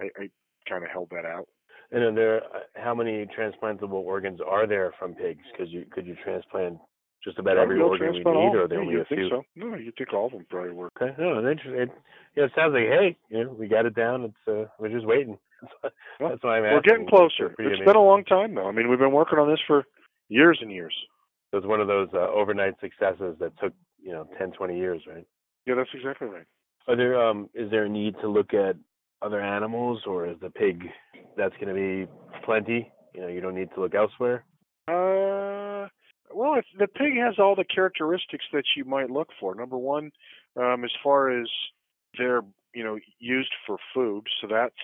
I, 0.03 0.05
I 0.23 0.29
kind 0.67 0.83
of 0.83 0.89
held 0.89 1.09
that 1.11 1.25
out. 1.25 1.47
And 1.91 2.03
are 2.03 2.15
there, 2.15 2.37
uh, 2.37 2.59
how 2.75 2.95
many 2.95 3.27
transplantable 3.37 3.91
organs 3.91 4.39
are 4.45 4.67
there 4.67 4.93
from 4.97 5.13
pigs? 5.13 5.43
Because 5.51 5.71
you 5.71 5.85
could 5.91 6.07
you 6.07 6.15
transplant 6.23 6.79
just 7.25 7.39
about 7.39 7.57
every 7.57 7.81
organ 7.81 8.13
we 8.13 8.19
need, 8.19 8.55
or 8.55 8.67
there 8.67 8.81
yeah, 8.81 8.87
only 8.87 9.01
a 9.01 9.05
think 9.05 9.19
few? 9.19 9.29
so? 9.29 9.43
No, 9.55 9.75
you 9.75 9.91
think 9.97 10.13
all 10.13 10.27
of 10.27 10.31
them 10.31 10.45
probably 10.49 10.71
work. 10.71 10.93
Okay, 11.01 11.13
no, 11.19 11.39
it's 11.39 11.51
interesting. 11.51 11.81
It, 11.81 11.89
you 12.35 12.41
know, 12.41 12.45
it 12.45 12.51
sounds 12.55 12.73
like 12.73 12.83
hey, 12.83 13.17
you 13.29 13.43
know, 13.43 13.51
we 13.51 13.67
got 13.67 13.85
it 13.85 13.95
down. 13.95 14.23
It's 14.23 14.47
uh, 14.47 14.69
we're 14.79 14.89
just 14.89 15.05
waiting. 15.05 15.37
Well, 16.19 16.29
That's 16.29 16.43
why 16.43 16.57
I'm 16.57 16.63
We're 16.63 16.81
getting 16.81 17.07
closer. 17.07 17.55
It's 17.57 17.79
been 17.83 17.95
a 17.95 18.03
long 18.03 18.23
time 18.23 18.53
though. 18.53 18.67
I 18.67 18.71
mean, 18.71 18.87
we've 18.89 18.99
been 18.99 19.11
working 19.11 19.39
on 19.39 19.49
this 19.49 19.59
for 19.65 19.83
years 20.29 20.59
and 20.61 20.71
years. 20.71 20.93
So 21.49 21.57
it's 21.57 21.65
one 21.65 21.81
of 21.81 21.87
those 21.87 22.09
uh, 22.13 22.29
overnight 22.29 22.75
successes 22.79 23.35
that 23.39 23.51
took 23.59 23.73
you 24.01 24.11
know 24.11 24.27
10, 24.37 24.51
20 24.51 24.77
years, 24.77 25.01
right? 25.07 25.25
Yeah, 25.65 25.75
that's 25.75 25.89
exactly 25.93 26.27
right. 26.27 26.45
Are 26.87 26.95
there 26.95 27.19
um 27.19 27.49
is 27.55 27.71
there 27.71 27.85
a 27.85 27.89
need 27.89 28.15
to 28.21 28.27
look 28.27 28.53
at 28.53 28.75
other 29.21 29.41
animals, 29.41 30.01
or 30.05 30.27
is 30.27 30.37
the 30.41 30.49
pig 30.49 30.83
that's 31.35 31.55
going 31.55 31.69
to 31.69 31.73
be 31.73 32.11
plenty? 32.45 32.91
You 33.13 33.21
know, 33.21 33.27
you 33.27 33.41
don't 33.41 33.55
need 33.55 33.69
to 33.75 33.81
look 33.81 33.95
elsewhere. 33.95 34.43
Uh, 34.87 35.24
well, 36.35 36.61
the 36.77 36.87
pig 36.87 37.13
has 37.17 37.35
all 37.39 37.55
the 37.55 37.63
characteristics 37.63 38.45
that 38.51 38.65
you 38.75 38.83
might 38.83 39.09
look 39.09 39.29
for. 39.39 39.55
Number 39.55 39.77
one, 39.77 40.11
um, 40.59 40.83
as 40.83 40.91
far 41.01 41.29
as 41.29 41.47
they're 42.17 42.41
you 42.73 42.83
know 42.83 42.99
used 43.19 43.53
for 43.65 43.77
food, 43.93 44.27
so 44.41 44.47
that's 44.49 44.75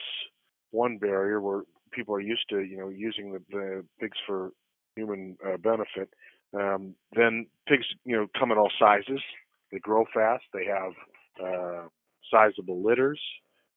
one 0.71 0.97
barrier 0.97 1.41
where 1.41 1.63
people 1.91 2.15
are 2.15 2.21
used 2.21 2.45
to 2.49 2.61
you 2.61 2.77
know 2.77 2.89
using 2.89 3.33
the, 3.33 3.39
the 3.49 3.85
pigs 3.99 4.17
for 4.25 4.51
human 4.95 5.37
uh, 5.45 5.57
benefit. 5.57 6.09
Um, 6.53 6.95
then 7.15 7.47
pigs 7.67 7.85
you 8.05 8.15
know 8.15 8.27
come 8.37 8.51
in 8.51 8.57
all 8.57 8.71
sizes. 8.79 9.21
They 9.71 9.79
grow 9.79 10.05
fast. 10.13 10.43
They 10.53 10.65
have 10.65 10.93
uh, 11.45 11.87
sizable 12.31 12.81
litters. 12.81 13.19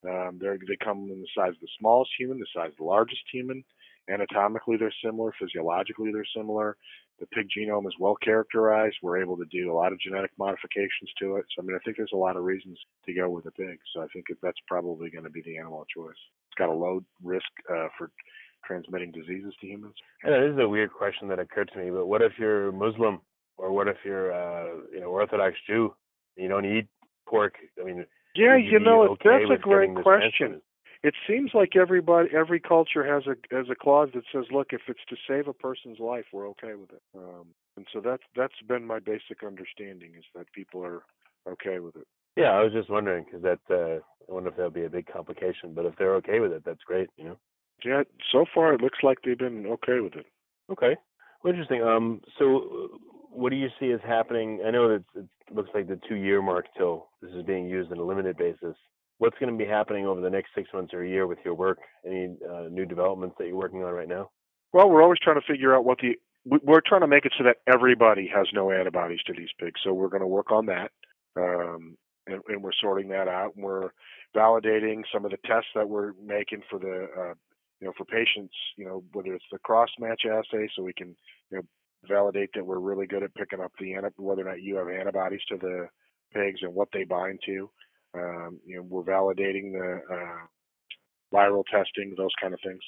Um, 0.08 0.38
they 0.40 0.76
come 0.84 1.08
in 1.10 1.20
the 1.22 1.28
size 1.36 1.54
of 1.54 1.60
the 1.60 1.68
smallest 1.78 2.10
human, 2.18 2.38
the 2.38 2.46
size 2.54 2.72
of 2.72 2.76
the 2.76 2.84
largest 2.84 3.22
human. 3.32 3.64
Anatomically, 4.10 4.76
they're 4.76 4.92
similar. 5.02 5.32
Physiologically, 5.40 6.12
they're 6.12 6.26
similar. 6.36 6.76
The 7.20 7.26
pig 7.26 7.48
genome 7.56 7.86
is 7.86 7.94
well 7.98 8.16
characterized. 8.16 8.96
We're 9.02 9.22
able 9.22 9.36
to 9.36 9.44
do 9.46 9.72
a 9.72 9.74
lot 9.74 9.92
of 9.92 10.00
genetic 10.00 10.32
modifications 10.38 11.10
to 11.20 11.36
it. 11.36 11.44
So, 11.54 11.62
I 11.62 11.64
mean, 11.64 11.76
I 11.76 11.78
think 11.84 11.96
there's 11.96 12.10
a 12.12 12.16
lot 12.16 12.36
of 12.36 12.42
reasons 12.42 12.78
to 13.06 13.14
go 13.14 13.30
with 13.30 13.46
a 13.46 13.52
pig. 13.52 13.78
So, 13.94 14.02
I 14.02 14.06
think 14.12 14.26
that 14.28 14.38
that's 14.42 14.58
probably 14.66 15.10
going 15.10 15.24
to 15.24 15.30
be 15.30 15.42
the 15.42 15.56
animal 15.58 15.82
of 15.82 15.88
choice. 15.88 16.16
It's 16.48 16.58
got 16.58 16.70
a 16.70 16.72
low 16.72 17.04
risk 17.22 17.46
uh, 17.70 17.88
for 17.96 18.10
transmitting 18.66 19.12
diseases 19.12 19.54
to 19.60 19.66
humans. 19.66 19.94
Know 20.24 20.46
this 20.46 20.54
is 20.54 20.60
a 20.60 20.68
weird 20.68 20.92
question 20.92 21.28
that 21.28 21.38
occurred 21.38 21.70
to 21.74 21.78
me, 21.78 21.90
but 21.90 22.06
what 22.06 22.22
if 22.22 22.32
you're 22.38 22.72
Muslim, 22.72 23.20
or 23.56 23.72
what 23.72 23.88
if 23.88 23.96
you're 24.04 24.32
uh, 24.32 24.74
you 24.92 25.00
know 25.00 25.08
Orthodox 25.08 25.56
Jew? 25.66 25.94
You 26.36 26.48
don't 26.48 26.64
eat 26.64 26.86
pork. 27.28 27.54
I 27.80 27.84
mean, 27.84 28.04
Yeah, 28.34 28.54
would 28.54 28.64
you 28.64 28.80
know, 28.80 29.08
okay 29.10 29.44
that's 29.48 29.60
a 29.60 29.62
great 29.62 29.94
question. 29.94 30.60
It 31.04 31.14
seems 31.28 31.50
like 31.52 31.76
everybody, 31.76 32.30
every 32.34 32.58
culture 32.58 33.04
has 33.04 33.24
a 33.26 33.36
has 33.54 33.66
a 33.70 33.74
clause 33.74 34.08
that 34.14 34.24
says, 34.32 34.46
"Look, 34.50 34.72
if 34.72 34.80
it's 34.88 35.04
to 35.10 35.16
save 35.28 35.48
a 35.48 35.52
person's 35.52 35.98
life, 35.98 36.24
we're 36.32 36.48
okay 36.48 36.74
with 36.74 36.90
it." 36.92 37.02
Um, 37.14 37.48
and 37.76 37.86
so 37.92 38.00
that's 38.00 38.22
that's 38.34 38.60
been 38.66 38.86
my 38.86 39.00
basic 39.00 39.44
understanding 39.46 40.12
is 40.16 40.24
that 40.34 40.50
people 40.52 40.82
are 40.82 41.02
okay 41.46 41.78
with 41.78 41.94
it. 41.96 42.06
Yeah, 42.36 42.52
I 42.52 42.62
was 42.62 42.72
just 42.72 42.88
wondering 42.88 43.24
because 43.24 43.42
that 43.42 43.60
uh, 43.70 44.00
I 44.30 44.32
wonder 44.32 44.48
if 44.48 44.56
that'll 44.56 44.70
be 44.70 44.86
a 44.86 44.88
big 44.88 45.06
complication. 45.06 45.74
But 45.74 45.84
if 45.84 45.94
they're 45.96 46.14
okay 46.16 46.40
with 46.40 46.52
it, 46.52 46.64
that's 46.64 46.82
great. 46.84 47.10
You 47.18 47.24
know. 47.24 47.36
Yeah, 47.84 48.04
so 48.32 48.46
far 48.54 48.72
it 48.72 48.80
looks 48.80 49.00
like 49.02 49.18
they've 49.22 49.36
been 49.36 49.66
okay 49.66 50.00
with 50.00 50.14
it. 50.14 50.24
Okay. 50.72 50.96
Well, 51.42 51.52
interesting. 51.52 51.82
Um, 51.82 52.22
so 52.38 52.56
uh, 52.56 52.96
what 53.30 53.50
do 53.50 53.56
you 53.56 53.68
see 53.78 53.90
as 53.90 54.00
happening? 54.06 54.62
I 54.66 54.70
know 54.70 54.88
that 54.88 55.04
it 55.14 55.26
looks 55.54 55.68
like 55.74 55.86
the 55.86 56.00
two-year 56.08 56.40
mark 56.40 56.64
till 56.78 57.08
this 57.20 57.32
is 57.32 57.42
being 57.42 57.68
used 57.68 57.92
on 57.92 57.98
a 57.98 58.02
limited 58.02 58.38
basis. 58.38 58.74
What's 59.18 59.38
going 59.38 59.52
to 59.52 59.58
be 59.58 59.68
happening 59.68 60.06
over 60.06 60.20
the 60.20 60.30
next 60.30 60.50
six 60.54 60.68
months 60.74 60.92
or 60.92 61.02
a 61.04 61.08
year 61.08 61.26
with 61.26 61.38
your 61.44 61.54
work? 61.54 61.78
Any 62.04 62.36
uh, 62.48 62.68
new 62.70 62.84
developments 62.84 63.36
that 63.38 63.46
you're 63.46 63.56
working 63.56 63.82
on 63.84 63.92
right 63.92 64.08
now? 64.08 64.30
Well, 64.72 64.90
we're 64.90 65.02
always 65.02 65.20
trying 65.20 65.40
to 65.40 65.46
figure 65.46 65.74
out 65.74 65.84
what 65.84 65.98
the 65.98 66.18
we- 66.44 66.60
we're 66.62 66.80
trying 66.80 67.00
to 67.00 67.06
make 67.06 67.24
it 67.24 67.32
so 67.38 67.44
that 67.44 67.58
everybody 67.66 68.26
has 68.26 68.46
no 68.52 68.70
antibodies 68.70 69.22
to 69.24 69.32
these 69.32 69.52
pigs. 69.58 69.80
So 69.82 69.94
we're 69.94 70.08
going 70.08 70.20
to 70.20 70.26
work 70.26 70.50
on 70.50 70.66
that, 70.66 70.90
um, 71.36 71.96
and, 72.26 72.42
and 72.48 72.62
we're 72.62 72.72
sorting 72.80 73.08
that 73.08 73.28
out. 73.28 73.54
And 73.54 73.64
we're 73.64 73.90
validating 74.36 75.04
some 75.12 75.24
of 75.24 75.30
the 75.30 75.38
tests 75.46 75.70
that 75.74 75.88
we're 75.88 76.12
making 76.22 76.62
for 76.68 76.78
the 76.78 77.08
uh, 77.18 77.34
you 77.80 77.86
know 77.86 77.92
for 77.96 78.04
patients. 78.04 78.54
You 78.76 78.86
know 78.86 79.04
whether 79.12 79.32
it's 79.32 79.44
the 79.52 79.58
cross 79.60 79.90
match 79.98 80.22
assay, 80.26 80.68
so 80.74 80.82
we 80.82 80.92
can 80.92 81.16
you 81.50 81.58
know 81.58 81.62
validate 82.06 82.50
that 82.54 82.66
we're 82.66 82.80
really 82.80 83.06
good 83.06 83.22
at 83.22 83.34
picking 83.34 83.60
up 83.60 83.72
the 83.78 83.94
whether 84.16 84.42
or 84.46 84.50
not 84.50 84.62
you 84.62 84.76
have 84.76 84.88
antibodies 84.88 85.40
to 85.48 85.56
the 85.56 85.88
pigs 86.34 86.60
and 86.62 86.74
what 86.74 86.88
they 86.92 87.04
bind 87.04 87.38
to. 87.46 87.70
Um, 88.14 88.60
you 88.66 88.76
know 88.76 88.82
we're 88.82 89.02
validating 89.02 89.72
the 89.72 90.00
uh, 90.10 90.46
viral 91.36 91.64
testing, 91.70 92.14
those 92.16 92.32
kind 92.40 92.54
of 92.54 92.60
things. 92.64 92.82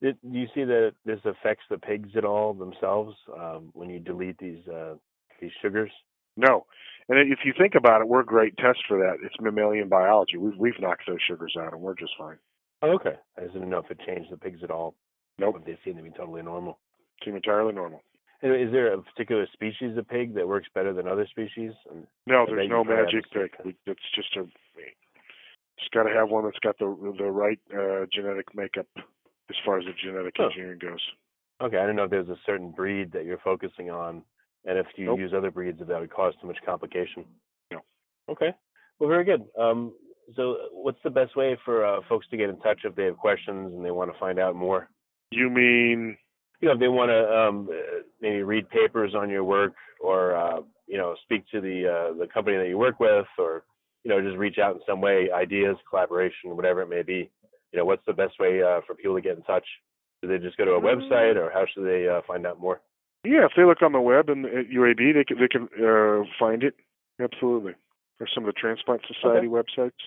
Did, 0.00 0.16
do 0.22 0.38
you 0.38 0.46
see 0.54 0.64
that 0.64 0.92
this 1.04 1.18
affects 1.24 1.64
the 1.68 1.78
pigs 1.78 2.10
at 2.16 2.24
all 2.24 2.54
themselves 2.54 3.16
um, 3.36 3.70
when 3.72 3.90
you 3.90 3.98
delete 3.98 4.38
these 4.38 4.66
uh, 4.68 4.94
these 5.40 5.50
sugars? 5.60 5.90
No. 6.36 6.66
And 7.08 7.32
if 7.32 7.40
you 7.44 7.52
think 7.58 7.74
about 7.74 8.02
it, 8.02 8.08
we're 8.08 8.20
a 8.20 8.26
great 8.26 8.56
test 8.58 8.80
for 8.86 8.98
that. 8.98 9.16
It's 9.24 9.34
mammalian 9.40 9.88
biology. 9.88 10.36
We've 10.36 10.56
we've 10.56 10.80
knocked 10.80 11.04
those 11.06 11.18
sugars 11.26 11.56
out, 11.58 11.72
and 11.72 11.82
we're 11.82 11.94
just 11.94 12.12
fine. 12.18 12.38
Oh, 12.82 12.92
okay. 12.92 13.16
I 13.36 13.42
didn't 13.42 13.70
know 13.70 13.78
if 13.78 13.90
it 13.90 13.98
changed 14.06 14.30
the 14.30 14.36
pigs 14.36 14.60
at 14.62 14.70
all. 14.70 14.94
Nope. 15.38 15.54
But 15.58 15.66
they 15.66 15.78
seem 15.84 15.96
to 15.96 16.02
be 16.02 16.10
totally 16.10 16.42
normal. 16.42 16.78
Seem 17.24 17.34
entirely 17.34 17.72
normal. 17.72 18.02
Is 18.40 18.70
there 18.70 18.92
a 18.92 19.02
particular 19.02 19.48
species 19.52 19.98
of 19.98 20.06
pig 20.06 20.34
that 20.36 20.46
works 20.46 20.68
better 20.72 20.92
than 20.92 21.08
other 21.08 21.26
species? 21.28 21.72
No, 22.24 22.46
there's 22.46 22.68
no 22.68 22.78
you 22.78 22.84
probably 22.84 22.94
have 22.94 23.06
magic 23.06 23.24
pick. 23.32 23.76
it's 23.84 24.00
just 24.14 24.36
a. 24.36 24.44
Just 25.78 25.92
got 25.92 26.04
to 26.04 26.14
have 26.14 26.28
one 26.28 26.44
that's 26.44 26.58
got 26.58 26.78
the 26.78 27.14
the 27.18 27.30
right 27.30 27.58
uh, 27.72 28.06
genetic 28.12 28.54
makeup 28.54 28.86
as 28.96 29.56
far 29.64 29.78
as 29.78 29.84
the 29.84 29.92
genetic 30.02 30.34
engineering 30.40 30.78
goes. 30.80 31.00
Okay, 31.60 31.76
I 31.78 31.86
don't 31.86 31.96
know 31.96 32.04
if 32.04 32.10
there's 32.10 32.28
a 32.28 32.38
certain 32.46 32.70
breed 32.70 33.12
that 33.12 33.24
you're 33.24 33.38
focusing 33.38 33.90
on, 33.90 34.22
and 34.64 34.78
if 34.78 34.86
you 34.96 35.06
Nope. 35.06 35.18
use 35.18 35.32
other 35.36 35.50
breeds, 35.50 35.80
if 35.80 35.88
that 35.88 36.00
would 36.00 36.12
cause 36.12 36.34
too 36.40 36.46
much 36.46 36.58
complication. 36.64 37.24
No. 37.72 37.80
Okay. 38.28 38.50
Well, 38.98 39.08
very 39.08 39.24
good. 39.24 39.44
Um, 39.58 39.92
so, 40.36 40.56
what's 40.72 40.98
the 41.02 41.10
best 41.10 41.36
way 41.36 41.56
for 41.64 41.84
uh, 41.84 42.00
folks 42.08 42.26
to 42.30 42.36
get 42.36 42.50
in 42.50 42.58
touch 42.60 42.80
if 42.84 42.94
they 42.94 43.04
have 43.04 43.16
questions 43.16 43.72
and 43.74 43.84
they 43.84 43.90
want 43.90 44.12
to 44.12 44.18
find 44.18 44.38
out 44.38 44.54
more? 44.54 44.88
You 45.30 45.50
mean 45.50 46.16
You 46.60 46.68
know, 46.68 46.74
if 46.74 46.80
they 46.80 46.88
want 46.88 47.10
to 47.10 47.38
um, 47.38 47.68
maybe 48.20 48.42
read 48.42 48.68
papers 48.68 49.14
on 49.14 49.30
your 49.30 49.44
work, 49.44 49.74
or 50.00 50.36
uh, 50.36 50.60
you 50.86 50.98
know, 50.98 51.14
speak 51.22 51.44
to 51.52 51.60
the 51.60 51.86
uh, 51.86 52.18
the 52.18 52.26
company 52.26 52.56
that 52.56 52.68
you 52.68 52.78
work 52.78 53.00
with, 53.00 53.26
or 53.38 53.64
you 54.04 54.10
know, 54.10 54.20
just 54.20 54.36
reach 54.36 54.58
out 54.58 54.76
in 54.76 54.80
some 54.86 55.00
way, 55.00 55.28
ideas, 55.34 55.76
collaboration, 55.88 56.56
whatever 56.56 56.82
it 56.82 56.88
may 56.88 57.02
be. 57.02 57.30
You 57.72 57.78
know, 57.78 57.84
what's 57.84 58.04
the 58.06 58.12
best 58.12 58.38
way 58.38 58.62
uh, 58.62 58.80
for 58.86 58.94
people 58.94 59.16
to 59.16 59.20
get 59.20 59.36
in 59.36 59.42
touch? 59.42 59.66
Do 60.22 60.28
they 60.28 60.38
just 60.38 60.56
go 60.56 60.64
to 60.64 60.72
a 60.72 60.80
website, 60.80 61.36
or 61.36 61.50
how 61.52 61.64
should 61.72 61.84
they 61.84 62.08
uh, 62.08 62.22
find 62.26 62.46
out 62.46 62.60
more? 62.60 62.80
Yeah, 63.24 63.44
if 63.44 63.52
they 63.56 63.64
look 63.64 63.82
on 63.82 63.92
the 63.92 64.00
web 64.00 64.28
and 64.28 64.46
at 64.46 64.70
UAB, 64.70 65.14
they 65.14 65.24
can 65.24 65.38
they 65.38 65.48
can 65.48 65.68
uh, 65.78 66.24
find 66.38 66.62
it. 66.62 66.74
Absolutely. 67.20 67.74
There's 68.18 68.30
some 68.34 68.44
of 68.44 68.54
the 68.54 68.58
Transplant 68.58 69.02
Society 69.06 69.46
websites. 69.46 70.00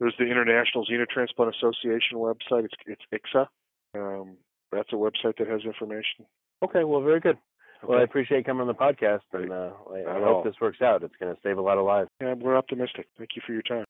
There's 0.00 0.14
the 0.18 0.26
International 0.26 0.84
Xenotransplant 0.84 1.54
Association 1.56 2.18
website. 2.18 2.64
It's 2.64 2.74
it's 2.86 3.24
ICSA. 3.34 3.46
Um, 3.94 4.36
that's 4.72 4.92
a 4.92 4.96
website 4.96 5.36
that 5.38 5.48
has 5.48 5.62
information. 5.64 6.26
Okay, 6.62 6.84
well, 6.84 7.00
very 7.00 7.20
good. 7.20 7.38
Well, 7.86 7.98
I 7.98 8.02
appreciate 8.02 8.46
coming 8.46 8.62
on 8.62 8.66
the 8.66 8.74
podcast, 8.74 9.20
and 9.32 9.52
uh, 9.52 9.70
I, 9.92 10.16
I 10.16 10.20
hope 10.20 10.36
all. 10.36 10.42
this 10.42 10.54
works 10.60 10.80
out. 10.80 11.02
It's 11.02 11.14
going 11.20 11.34
to 11.34 11.40
save 11.42 11.58
a 11.58 11.60
lot 11.60 11.76
of 11.76 11.84
lives. 11.84 12.08
Yeah, 12.20 12.34
we're 12.34 12.56
optimistic. 12.56 13.06
Thank 13.18 13.30
you 13.36 13.42
for 13.46 13.52
your 13.52 13.62
time. 13.62 13.84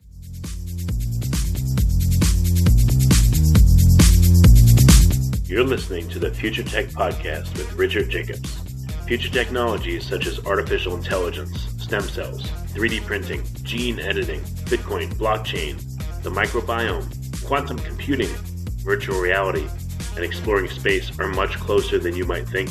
You're 5.46 5.64
listening 5.64 6.08
to 6.08 6.18
the 6.18 6.32
Future 6.34 6.64
Tech 6.64 6.86
Podcast 6.86 7.56
with 7.56 7.72
Richard 7.74 8.10
Jacobs. 8.10 8.60
Future 9.06 9.28
technologies 9.28 10.08
such 10.08 10.26
as 10.26 10.44
artificial 10.46 10.96
intelligence, 10.96 11.68
stem 11.78 12.02
cells, 12.02 12.42
3D 12.72 13.04
printing, 13.04 13.44
gene 13.62 14.00
editing, 14.00 14.40
Bitcoin, 14.64 15.12
blockchain, 15.14 15.76
the 16.22 16.30
microbiome, 16.30 17.44
quantum 17.44 17.78
computing, 17.78 18.30
virtual 18.82 19.20
reality, 19.20 19.68
and 20.16 20.24
exploring 20.24 20.68
space 20.68 21.16
are 21.20 21.28
much 21.28 21.54
closer 21.56 21.98
than 21.98 22.16
you 22.16 22.24
might 22.24 22.48
think. 22.48 22.70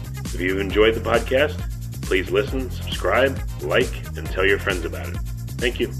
If 0.33 0.39
you've 0.39 0.59
enjoyed 0.59 0.95
the 0.95 1.01
podcast, 1.01 1.59
please 2.03 2.31
listen, 2.31 2.69
subscribe, 2.71 3.39
like, 3.61 3.91
and 4.17 4.25
tell 4.27 4.45
your 4.45 4.59
friends 4.59 4.85
about 4.85 5.09
it. 5.09 5.17
Thank 5.57 5.79
you. 5.79 5.91